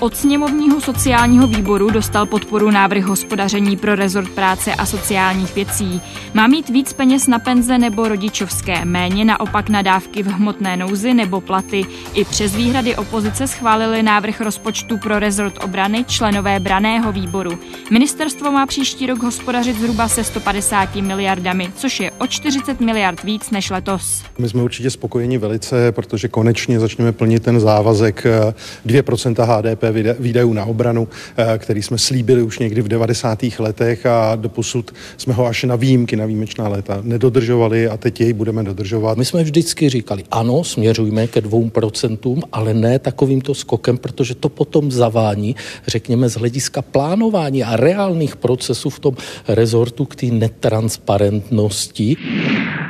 Od 0.00 0.16
sněmovního 0.16 0.80
sociálního 0.80 1.46
výboru 1.46 1.90
dostal 1.90 2.26
podporu 2.26 2.70
návrh 2.70 3.04
hospodaření 3.04 3.76
pro 3.76 3.94
rezort 3.94 4.28
práce 4.28 4.74
a 4.74 4.86
sociálních 4.86 5.54
věcí. 5.54 6.00
Má 6.34 6.46
mít 6.46 6.68
víc 6.68 6.92
peněz 6.92 7.26
na 7.26 7.38
penze 7.38 7.78
nebo 7.78 8.08
rodičovské, 8.08 8.84
méně 8.84 9.24
naopak 9.24 9.68
na 9.68 9.82
dávky 9.82 10.22
v 10.22 10.26
hmotné 10.26 10.76
nouzi 10.76 11.14
nebo 11.14 11.40
platy. 11.40 11.84
I 12.14 12.24
přes 12.24 12.56
výhrady 12.56 12.96
opozice 12.96 13.46
schválili 13.46 14.02
návrh 14.02 14.40
rozpočtu 14.40 14.98
pro 14.98 15.18
rezort 15.18 15.64
obrany 15.64 16.04
členové 16.04 16.60
braného 16.60 17.12
výboru. 17.12 17.58
Ministerstvo 17.90 18.50
má 18.50 18.66
příští 18.66 19.06
rok 19.06 19.22
hospodařit 19.22 19.78
zhruba 19.78 20.08
se 20.08 20.24
150 20.24 20.94
miliardami, 20.94 21.70
což 21.76 22.00
je 22.00 22.10
o 22.10 22.26
40 22.26 22.80
miliard 22.80 23.22
víc 23.22 23.50
než 23.50 23.70
letos. 23.70 24.22
My 24.38 24.48
jsme 24.48 24.62
určitě 24.62 24.90
spokojeni 24.90 25.38
velice, 25.38 25.92
protože 25.92 26.28
konečně 26.28 26.80
začneme 26.80 27.12
plnit 27.12 27.42
ten 27.42 27.60
závazek 27.60 28.26
2% 28.86 29.44
HDP 29.44 29.85
výdajů 30.18 30.52
na 30.52 30.64
obranu, 30.64 31.08
eh, 31.36 31.58
který 31.58 31.82
jsme 31.82 31.98
slíbili 31.98 32.42
už 32.42 32.58
někdy 32.58 32.82
v 32.82 32.88
90. 32.88 33.58
letech 33.58 34.06
a 34.06 34.36
doposud 34.36 34.94
jsme 35.16 35.34
ho 35.34 35.46
až 35.46 35.64
na 35.64 35.76
výjimky, 35.76 36.16
na 36.16 36.26
výjimečná 36.26 36.68
léta 36.68 36.98
nedodržovali 37.02 37.88
a 37.88 37.96
teď 37.96 38.20
jej 38.20 38.32
budeme 38.32 38.62
dodržovat. 38.62 39.18
My 39.18 39.24
jsme 39.24 39.42
vždycky 39.42 39.88
říkali, 39.88 40.24
ano, 40.30 40.64
směřujme 40.64 41.26
ke 41.26 41.40
2%, 41.40 42.42
ale 42.52 42.74
ne 42.74 42.98
takovýmto 42.98 43.54
skokem, 43.54 43.98
protože 43.98 44.34
to 44.34 44.48
potom 44.48 44.90
zavání, 44.90 45.56
řekněme, 45.86 46.28
z 46.28 46.34
hlediska 46.34 46.82
plánování 46.82 47.64
a 47.64 47.76
reálných 47.76 48.36
procesů 48.36 48.90
v 48.90 48.98
tom 48.98 49.16
rezortu 49.48 50.04
k 50.04 50.16
té 50.16 50.26
netransparentnosti. 50.26 52.16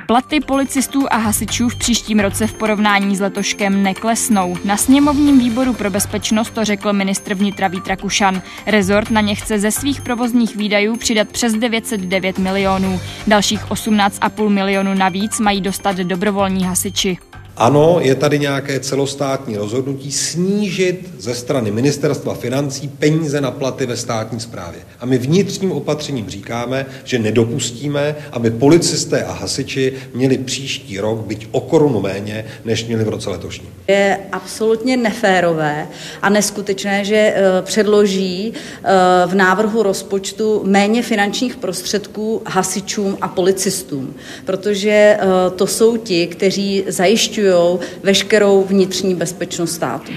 Platy 0.07 0.41
policistů 0.41 1.07
a 1.11 1.17
hasičů 1.17 1.69
v 1.69 1.77
příštím 1.77 2.21
roce 2.21 2.47
v 2.47 2.55
porovnání 2.55 3.17
s 3.17 3.21
letoškem 3.21 3.83
neklesnou. 3.83 4.57
Na 4.65 4.77
sněmovním 4.77 5.39
výboru 5.39 5.73
pro 5.73 5.91
bezpečnost 5.91 6.51
to 6.51 6.65
řekl 6.65 6.86
ministr 6.93 7.35
vnitra 7.35 7.69
Vít 7.69 7.89
Rakušan. 7.89 8.43
Rezort 8.67 9.11
na 9.11 9.21
ně 9.21 9.35
chce 9.35 9.59
ze 9.59 9.71
svých 9.71 10.01
provozních 10.01 10.57
výdajů 10.57 10.97
přidat 10.97 11.29
přes 11.29 11.53
909 11.53 12.39
milionů. 12.39 13.01
Dalších 13.27 13.65
18,5 13.65 14.49
milionů 14.49 14.95
navíc 14.95 15.41
mají 15.41 15.61
dostat 15.61 15.97
dobrovolní 15.97 16.65
hasiči. 16.65 17.19
Ano, 17.59 17.99
je 18.01 18.15
tady 18.15 18.39
nějaké 18.39 18.81
celostátní 18.81 19.57
rozhodnutí 19.57 20.13
snížit 20.13 21.11
ze 21.19 21.35
strany 21.35 21.71
ministerstva 21.71 22.35
financí 22.35 22.89
peníze 22.89 23.41
na 23.41 23.51
platy 23.51 23.87
ve 23.87 23.97
státní 23.97 24.41
správě. 24.41 24.81
A 25.01 25.07
my 25.07 25.19
vnitřním 25.19 25.73
opatřením 25.73 26.31
říkáme, 26.31 26.87
že 27.05 27.19
nedopustíme, 27.19 28.17
aby 28.33 28.51
policisté 28.51 29.25
a 29.25 29.33
hasiči 29.33 29.93
měli 30.15 30.39
příští 30.39 31.01
rok 31.01 31.27
byť 31.27 31.49
o 31.51 31.61
korunu 31.61 32.01
méně, 32.01 32.45
než 32.65 32.85
měli 32.85 33.05
v 33.05 33.09
roce 33.09 33.31
letošním. 33.31 33.69
Je 33.89 34.19
absolutně 34.33 34.97
neférové 34.97 35.89
a 36.23 36.29
neskutečné, 36.29 37.05
že 37.05 37.17
eh, 37.17 37.63
předloží 37.63 38.53
eh, 38.53 38.91
v 39.27 39.35
návrhu 39.35 39.83
rozpočtu 39.83 40.63
méně 40.65 41.03
finančních 41.03 41.57
prostředků 41.57 42.43
hasičům 42.47 43.19
a 43.21 43.29
policistům, 43.29 44.15
protože 44.45 44.91
eh, 44.91 45.27
to 45.57 45.67
jsou 45.67 45.97
ti, 45.97 46.27
kteří 46.27 46.85
zajišťují 46.89 47.46
zajišťují 47.47 47.79
veškerou 48.03 48.65
vnitřní 48.65 49.15
bezpečnost 49.15 49.73
státu. 49.73 50.13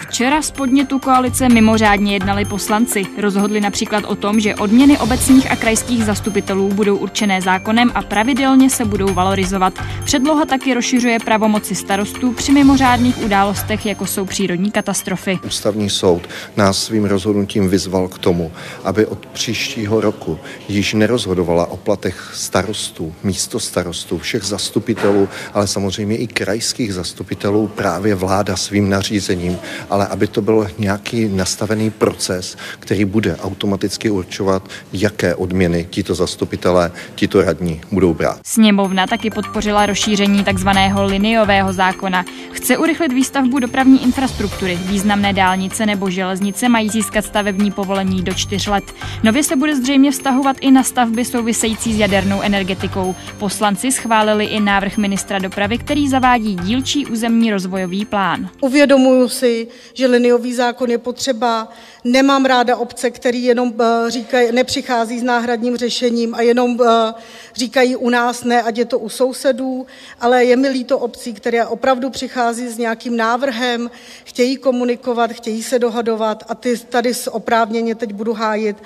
Včera 0.00 0.42
z 0.42 0.50
podnětu 0.50 0.98
koalice 0.98 1.48
mimořádně 1.48 2.12
jednali 2.12 2.44
poslanci. 2.44 3.02
Rozhodli 3.20 3.60
například 3.60 4.04
o 4.04 4.14
tom, 4.14 4.40
že 4.40 4.54
odměny 4.54 4.98
obecních 4.98 5.50
a 5.50 5.56
krajských 5.56 6.04
zastupitelů 6.04 6.68
budou 6.68 6.96
určené 6.96 7.40
zákonem 7.40 7.90
a 7.94 8.02
pravidelně 8.02 8.70
se 8.70 8.84
budou 8.84 9.14
valorizovat. 9.14 9.74
Předloha 10.04 10.44
taky 10.44 10.74
rozšiřuje 10.74 11.18
pravomoci 11.18 11.74
starostů 11.74 12.32
při 12.32 12.52
mimořádných 12.52 13.22
událostech, 13.24 13.86
jako 13.86 14.06
jsou 14.06 14.24
přírodní 14.24 14.70
katastrofy. 14.70 15.38
Ústavní 15.46 15.90
soud 15.90 16.22
nás 16.56 16.84
svým 16.84 17.04
rozhodnutím 17.04 17.68
vyzval 17.68 18.08
k 18.08 18.18
tomu, 18.18 18.52
aby 18.84 19.06
od 19.06 19.26
příštího 19.26 20.00
roku 20.00 20.38
již 20.68 20.94
nerozhodovala 20.94 21.66
o 21.66 21.76
platech 21.76 22.30
starostů, 22.34 23.14
místo 23.22 23.60
starostů, 23.60 24.18
všech 24.18 24.42
zastupitelů, 24.42 25.28
ale 25.54 25.66
samozřejmě 25.66 26.16
i 26.16 26.26
kraj 26.26 26.53
krajských 26.54 26.94
zastupitelů 26.94 27.68
právě 27.68 28.14
vláda 28.14 28.56
svým 28.56 28.90
nařízením, 28.90 29.58
ale 29.90 30.06
aby 30.06 30.26
to 30.26 30.42
byl 30.42 30.70
nějaký 30.78 31.28
nastavený 31.28 31.90
proces, 31.90 32.56
který 32.78 33.04
bude 33.04 33.36
automaticky 33.36 34.10
určovat, 34.10 34.68
jaké 34.92 35.34
odměny 35.34 35.86
tito 35.90 36.14
zastupitelé, 36.14 36.92
tito 37.14 37.42
radní 37.42 37.80
budou 37.90 38.14
brát. 38.14 38.38
Sněmovna 38.46 39.06
taky 39.06 39.30
podpořila 39.30 39.86
rozšíření 39.86 40.44
takzvaného 40.44 41.04
liniového 41.04 41.72
zákona. 41.72 42.24
Chce 42.52 42.78
urychlit 42.78 43.12
výstavbu 43.12 43.58
dopravní 43.58 44.02
infrastruktury. 44.02 44.78
Významné 44.86 45.32
dálnice 45.32 45.86
nebo 45.86 46.10
železnice 46.10 46.68
mají 46.68 46.88
získat 46.88 47.24
stavební 47.24 47.70
povolení 47.70 48.22
do 48.22 48.34
čtyř 48.34 48.66
let. 48.66 48.84
Nově 49.22 49.42
se 49.42 49.56
bude 49.56 49.76
zřejmě 49.76 50.10
vztahovat 50.10 50.56
i 50.60 50.70
na 50.70 50.82
stavby 50.82 51.24
související 51.24 51.94
s 51.94 51.98
jadernou 51.98 52.40
energetikou. 52.40 53.14
Poslanci 53.38 53.92
schválili 53.92 54.44
i 54.44 54.60
návrh 54.60 54.96
ministra 54.96 55.38
dopravy, 55.38 55.78
který 55.78 56.08
zavádí 56.08 56.43
uvádí 56.44 56.68
dílčí 56.68 57.06
územní 57.06 57.50
rozvojový 57.50 58.04
plán. 58.04 58.50
Uvědomuju 58.60 59.28
si, 59.28 59.68
že 59.94 60.06
liniový 60.06 60.54
zákon 60.54 60.90
je 60.90 60.98
potřeba. 60.98 61.68
Nemám 62.04 62.44
ráda 62.44 62.76
obce, 62.76 63.10
které 63.10 63.38
jenom 63.38 63.72
eh, 63.80 64.10
říkají, 64.10 64.52
nepřichází 64.52 65.18
s 65.18 65.22
náhradním 65.22 65.76
řešením 65.76 66.34
a 66.34 66.40
jenom 66.40 66.78
eh, 66.82 67.14
říkají 67.54 67.96
u 67.96 68.10
nás 68.10 68.44
ne, 68.44 68.62
ať 68.62 68.78
je 68.78 68.84
to 68.84 68.98
u 68.98 69.08
sousedů, 69.08 69.86
ale 70.20 70.44
je 70.44 70.56
mi 70.56 70.68
líto 70.68 70.98
obcí, 70.98 71.34
které 71.34 71.66
opravdu 71.66 72.10
přichází 72.10 72.68
s 72.68 72.78
nějakým 72.78 73.16
návrhem, 73.16 73.90
chtějí 74.24 74.56
komunikovat, 74.56 75.32
chtějí 75.32 75.62
se 75.62 75.78
dohadovat 75.78 76.44
a 76.48 76.54
ty 76.54 76.78
tady 76.78 77.12
oprávněně 77.30 77.94
teď 77.94 78.12
budu 78.12 78.32
hájit. 78.32 78.76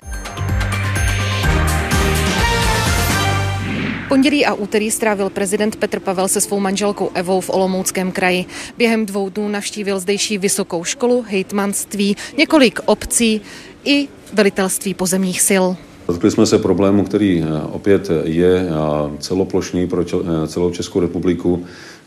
Pondělí 4.09 4.47
a 4.47 4.55
úterý 4.55 4.91
strávil 4.91 5.31
prezident 5.31 5.77
Petr 5.77 6.01
Pavel 6.01 6.29
se 6.29 6.41
svou 6.41 6.61
manželkou 6.61 7.11
Evou 7.15 7.41
v 7.41 7.51
Olomouckém 7.51 8.13
kraji. 8.13 8.45
Během 8.79 9.07
dvou 9.07 9.29
dnů 9.29 9.49
navštívil 9.49 10.01
zdejší 10.01 10.39
vysokou 10.39 10.85
školu, 10.85 11.25
hejtmanství, 11.29 12.17
několik 12.39 12.81
obcí 12.85 13.41
i 13.85 14.09
velitelství 14.33 14.95
pozemních 14.95 15.41
sil. 15.49 15.65
Dotkli 16.09 16.31
jsme 16.31 16.47
se 16.47 16.59
problému, 16.59 17.05
který 17.05 17.43
eh, 17.43 17.63
opět 17.63 18.09
je 18.25 18.57
eh, 18.57 18.73
celoplošný 19.19 19.87
pro 19.87 20.03
eh, 20.03 20.47
celou 20.47 20.71
Českou 20.71 21.01
republiku, 21.01 21.65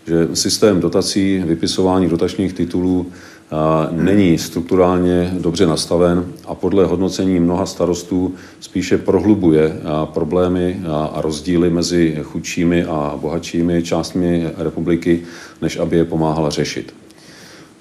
že 0.08 0.28
systém 0.34 0.80
dotací, 0.80 1.44
vypisování 1.46 2.10
dotačních 2.10 2.54
titulů 2.54 3.12
není 3.92 4.38
strukturálně 4.38 5.34
dobře 5.40 5.66
nastaven 5.66 6.26
a 6.46 6.56
podle 6.56 6.86
hodnocení 6.86 7.40
mnoha 7.40 7.66
starostů 7.66 8.36
spíše 8.60 8.98
prohlubuje 8.98 9.82
problémy 10.06 10.82
a 10.90 11.22
rozdíly 11.22 11.70
mezi 11.70 12.20
chudšími 12.24 12.84
a 12.84 13.18
bohatšími 13.22 13.84
částmi 13.84 14.50
republiky, 14.58 15.22
než 15.62 15.78
aby 15.78 15.98
je 15.98 16.06
pomáhala 16.06 16.50
řešit. 16.50 16.94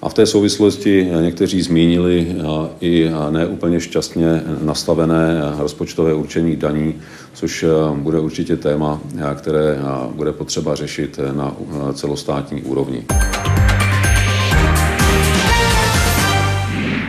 A 0.03 0.09
v 0.09 0.15
té 0.15 0.27
souvislosti 0.27 1.11
někteří 1.21 1.63
zmínili 1.63 2.37
i 2.81 3.11
neúplně 3.31 3.81
šťastně 3.81 4.43
nastavené 4.63 5.41
rozpočtové 5.59 6.15
určení 6.15 6.57
daní, 6.57 6.95
což 7.35 7.65
bude 7.95 8.21
určitě 8.21 8.57
téma, 8.57 9.01
které 9.39 9.79
bude 10.11 10.33
potřeba 10.33 10.75
řešit 10.75 11.21
na 11.33 11.57
celostátní 11.95 12.63
úrovni. 12.63 13.05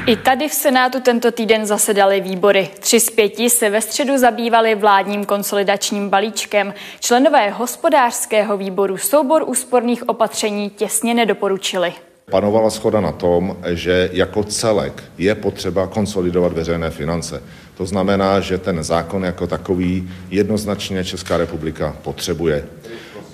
I 0.08 0.16
tady 0.16 0.50
v 0.50 0.54
Senátu 0.54 1.00
tento 1.00 1.32
týden 1.32 1.66
zasedaly 1.66 2.22
výbory. 2.22 2.70
Tři 2.80 3.00
z 3.00 3.10
pěti 3.10 3.50
se 3.50 3.70
ve 3.70 3.82
středu 3.82 4.18
zabývali 4.18 4.76
vládním 4.76 5.26
konsolidačním 5.26 6.10
balíčkem. 6.10 6.74
Členové 7.00 7.50
hospodářského 7.50 8.58
výboru 8.58 8.98
soubor 8.98 9.44
úsporných 9.48 10.10
opatření 10.10 10.70
těsně 10.70 11.14
nedoporučili. 11.14 11.94
Panovala 12.30 12.70
schoda 12.70 13.02
na 13.02 13.12
tom, 13.12 13.58
že 13.68 14.10
jako 14.14 14.44
celek 14.44 15.04
je 15.18 15.36
potřeba 15.36 15.88
konsolidovat 15.88 16.54
veřejné 16.54 16.90
finance. 16.90 17.44
To 17.78 17.86
znamená, 17.86 18.40
že 18.40 18.58
ten 18.58 18.84
zákon 18.84 19.26
jako 19.26 19.48
takový 19.48 20.10
jednoznačně 20.30 21.04
Česká 21.04 21.38
republika 21.38 21.96
potřebuje. 22.04 22.66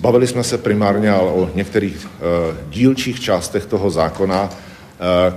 Bavili 0.00 0.26
jsme 0.26 0.44
se 0.44 0.58
primárně 0.58 1.10
ale 1.10 1.30
o 1.32 1.50
některých 1.54 2.06
e, 2.06 2.08
dílčích 2.70 3.20
částech 3.20 3.66
toho 3.66 3.90
zákona, 3.90 4.50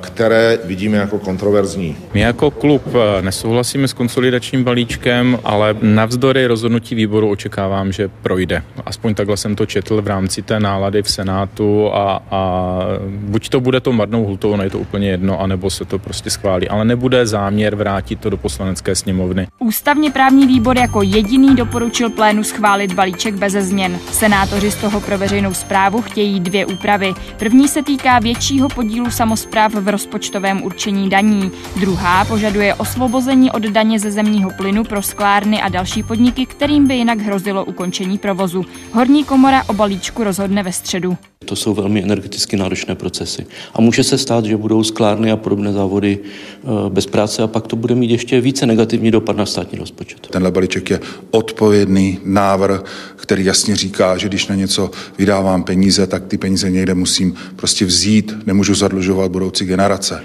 které 0.01 0.59
vidíme 0.63 0.97
jako 0.97 1.19
kontroverzní. 1.19 1.97
My 2.13 2.19
jako 2.19 2.51
klub 2.51 2.83
eh, 2.87 3.21
nesouhlasíme 3.21 3.87
s 3.87 3.93
konsolidačním 3.93 4.63
balíčkem, 4.63 5.39
ale 5.43 5.75
navzdory 5.81 6.45
rozhodnutí 6.45 6.95
výboru 6.95 7.29
očekávám, 7.29 7.91
že 7.91 8.09
projde. 8.21 8.63
Aspoň 8.85 9.15
takhle 9.15 9.37
jsem 9.37 9.55
to 9.55 9.65
četl 9.65 10.01
v 10.01 10.07
rámci 10.07 10.41
té 10.41 10.59
nálady 10.59 11.03
v 11.03 11.11
Senátu 11.11 11.93
a, 11.93 12.23
a 12.31 12.71
buď 13.07 13.49
to 13.49 13.59
bude 13.59 13.79
to 13.79 13.93
marnou 13.93 14.25
hultou, 14.25 14.51
ono 14.51 14.63
je 14.63 14.69
to 14.69 14.79
úplně 14.79 15.09
jedno, 15.09 15.41
anebo 15.41 15.69
se 15.69 15.85
to 15.85 15.99
prostě 15.99 16.29
schválí, 16.29 16.69
ale 16.69 16.85
nebude 16.85 17.25
záměr 17.25 17.75
vrátit 17.75 18.19
to 18.19 18.29
do 18.29 18.37
poslanecké 18.37 18.95
sněmovny. 18.95 19.47
Ústavně 19.59 20.11
právní 20.11 20.47
výbor 20.47 20.77
jako 20.77 21.01
jediný 21.01 21.55
doporučil 21.55 22.09
plénu 22.09 22.43
schválit 22.43 22.93
balíček 22.93 23.33
bez 23.33 23.53
změn. 23.53 23.99
Senátoři 24.11 24.71
z 24.71 24.75
toho 24.75 25.01
pro 25.01 25.17
veřejnou 25.17 25.53
zprávu 25.53 26.01
chtějí 26.01 26.39
dvě 26.39 26.65
úpravy. 26.65 27.13
První 27.39 27.67
se 27.67 27.83
týká 27.83 28.19
většího 28.19 28.69
podílu 28.69 29.11
samozprávy 29.11 29.50
úprav 29.51 29.73
v 29.73 29.87
rozpočtovém 29.87 30.63
určení 30.63 31.09
daní. 31.09 31.51
Druhá 31.79 32.25
požaduje 32.25 32.75
osvobození 32.75 33.51
od 33.51 33.63
daně 33.63 33.99
ze 33.99 34.11
zemního 34.11 34.51
plynu 34.51 34.83
pro 34.83 35.01
sklárny 35.01 35.61
a 35.61 35.69
další 35.69 36.03
podniky, 36.03 36.45
kterým 36.45 36.87
by 36.87 36.95
jinak 36.95 37.19
hrozilo 37.19 37.65
ukončení 37.65 38.17
provozu. 38.17 38.65
Horní 38.93 39.23
komora 39.23 39.63
o 39.67 39.73
balíčku 39.73 40.23
rozhodne 40.23 40.63
ve 40.63 40.71
středu. 40.71 41.17
To 41.45 41.55
jsou 41.55 41.73
velmi 41.73 42.03
energeticky 42.03 42.57
náročné 42.57 42.95
procesy. 42.95 43.45
A 43.73 43.81
může 43.81 44.03
se 44.03 44.17
stát, 44.17 44.45
že 44.45 44.57
budou 44.57 44.83
sklárny 44.83 45.31
a 45.31 45.37
podobné 45.37 45.73
závody 45.73 46.19
eh, 46.23 46.67
bez 46.89 47.05
práce 47.05 47.43
a 47.43 47.47
pak 47.47 47.67
to 47.67 47.75
bude 47.75 47.95
mít 47.95 48.11
ještě 48.11 48.41
více 48.41 48.65
negativní 48.65 49.11
dopad 49.11 49.37
na 49.37 49.45
státní 49.45 49.79
rozpočet. 49.79 50.27
Tenhle 50.27 50.51
balíček 50.51 50.89
je 50.89 50.99
odpovědný 51.31 52.19
návrh, 52.23 52.83
který 53.15 53.45
jasně 53.45 53.75
říká, 53.75 54.17
že 54.17 54.27
když 54.27 54.47
na 54.47 54.55
něco 54.55 54.91
vydávám 55.17 55.63
peníze, 55.63 56.07
tak 56.07 56.25
ty 56.27 56.37
peníze 56.37 56.69
někde 56.69 56.93
musím 56.93 57.35
prostě 57.55 57.85
vzít, 57.85 58.33
nemůžu 58.45 58.75
zadlužovat 58.75 59.31
budoucí 59.31 59.65
generace. 59.65 60.23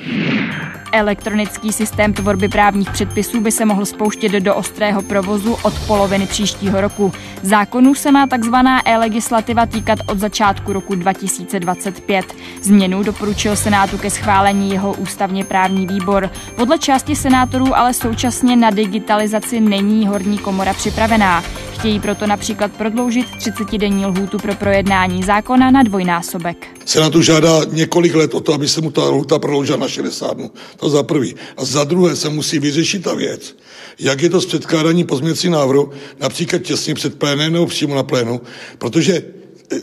Elektronický 0.93 1.73
systém 1.73 2.13
tvorby 2.13 2.49
právních 2.49 2.91
předpisů 2.91 3.41
by 3.41 3.53
se 3.53 3.65
mohl 3.65 3.87
spouštět 3.87 4.33
do 4.33 4.55
ostrého 4.55 5.03
provozu 5.03 5.57
od 5.63 5.75
poloviny 5.87 6.27
příštího 6.27 6.81
roku. 6.81 7.13
Zákonů 7.43 7.95
se 7.95 8.13
má 8.13 8.27
takzvaná 8.27 8.89
e-legislativa 8.89 9.67
týkat 9.67 9.99
od 10.07 10.19
začátku 10.19 10.73
roku 10.73 10.95
2025. 10.95 12.35
Změnu 12.63 13.03
doporučil 13.03 13.57
Senátu 13.57 13.99
ke 13.99 14.11
schválení 14.11 14.71
jeho 14.71 14.93
ústavně 14.95 15.45
právní 15.45 15.87
výbor. 15.87 16.31
Podle 16.57 16.79
části 16.79 17.17
senátorů 17.17 17.77
ale 17.77 17.95
současně 17.95 18.57
na 18.57 18.71
digitalizaci 18.71 19.61
není 19.61 20.07
horní 20.07 20.39
komora 20.39 20.75
připravená. 20.75 21.45
Chtějí 21.79 22.01
proto 22.01 22.27
například 22.27 22.73
prodloužit 22.73 23.27
30-denní 23.27 24.07
lhůtu 24.07 24.39
pro 24.39 24.55
projednání 24.55 25.23
zákona 25.23 25.71
na 25.71 25.83
dvojnásobek. 25.83 26.67
Senát 26.85 27.15
žádá 27.15 27.61
několik 27.73 28.15
let 28.15 28.35
o 28.35 28.41
to, 28.41 28.55
aby 28.55 28.69
se 28.69 28.81
mu 28.81 28.91
ta 28.91 29.03
lhůta 29.03 29.39
prodloužila 29.39 29.79
na 29.79 29.89
60 29.89 30.37
dnů. 30.37 30.51
To 30.77 30.91
za 30.91 31.03
prvý. 31.03 31.35
A 31.57 31.65
za 31.65 31.85
druhé 31.85 32.17
se 32.17 32.29
musí 32.29 32.59
vyřešit 32.59 33.03
ta 33.03 33.15
věc, 33.15 33.57
jak 33.99 34.23
je 34.23 34.31
to 34.31 34.41
s 34.41 34.47
předkládáním 34.47 35.07
pozměcí 35.07 35.51
návrhu, 35.51 35.91
například 36.21 36.63
těsně 36.63 36.95
před 36.95 37.19
plénem 37.19 37.53
nebo 37.53 37.67
přímo 37.67 37.95
na 37.95 38.03
plénu, 38.03 38.41
protože 38.79 39.23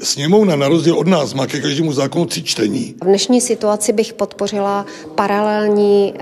Sněmovna 0.01 0.55
na 0.55 0.67
rozdíl 0.67 0.95
od 0.95 1.07
nás 1.07 1.33
má 1.33 1.47
ke 1.47 1.59
každému 1.59 1.93
zákonu 1.93 2.25
tři 2.25 2.43
čtení. 2.43 2.95
V 3.01 3.05
dnešní 3.05 3.41
situaci 3.41 3.93
bych 3.93 4.13
podpořila 4.13 4.85
paralelní 5.15 6.13
uh, 6.13 6.19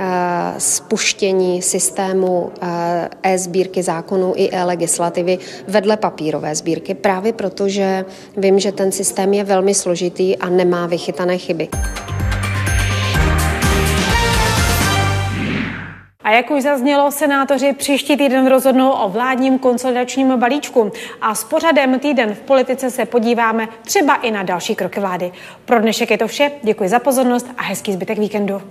spuštění 0.58 1.62
systému 1.62 2.42
uh, 2.42 2.52
e-sbírky 3.24 3.84
zákonů 3.84 4.34
i 4.36 4.50
e-legislativy 4.52 5.40
vedle 5.68 5.98
papírové 5.98 6.56
sbírky, 6.56 6.94
právě 6.94 7.34
proto, 7.34 7.70
že 7.70 8.06
vím, 8.38 8.60
že 8.60 8.72
ten 8.72 8.92
systém 8.92 9.34
je 9.34 9.44
velmi 9.44 9.74
složitý 9.74 10.38
a 10.38 10.50
nemá 10.50 10.88
vychytané 10.88 11.38
chyby. 11.38 11.68
A 16.24 16.32
jak 16.32 16.52
už 16.52 16.64
zaznělo, 16.64 17.12
senátoři 17.12 17.74
příští 17.74 18.18
týden 18.18 18.48
rozhodnou 18.48 18.92
o 18.92 19.10
vládním 19.10 19.60
konsolidačním 19.60 20.40
balíčku. 20.40 20.92
A 21.22 21.36
s 21.36 21.44
pořadem 21.44 22.00
Týden 22.00 22.36
v 22.36 22.40
politice 22.40 22.92
se 22.92 23.06
podíváme 23.06 23.68
třeba 23.86 24.16
i 24.16 24.32
na 24.32 24.44
další 24.44 24.76
kroky 24.76 25.00
vlády. 25.00 25.32
Pro 25.66 25.80
dnešek 25.80 26.12
je 26.12 26.18
to 26.18 26.28
vše, 26.28 26.52
děkuji 26.64 26.90
za 26.90 27.00
pozornost 27.00 27.48
a 27.58 27.64
hezký 27.64 27.94
zbytek 27.94 28.18
víkendu. 28.18 28.62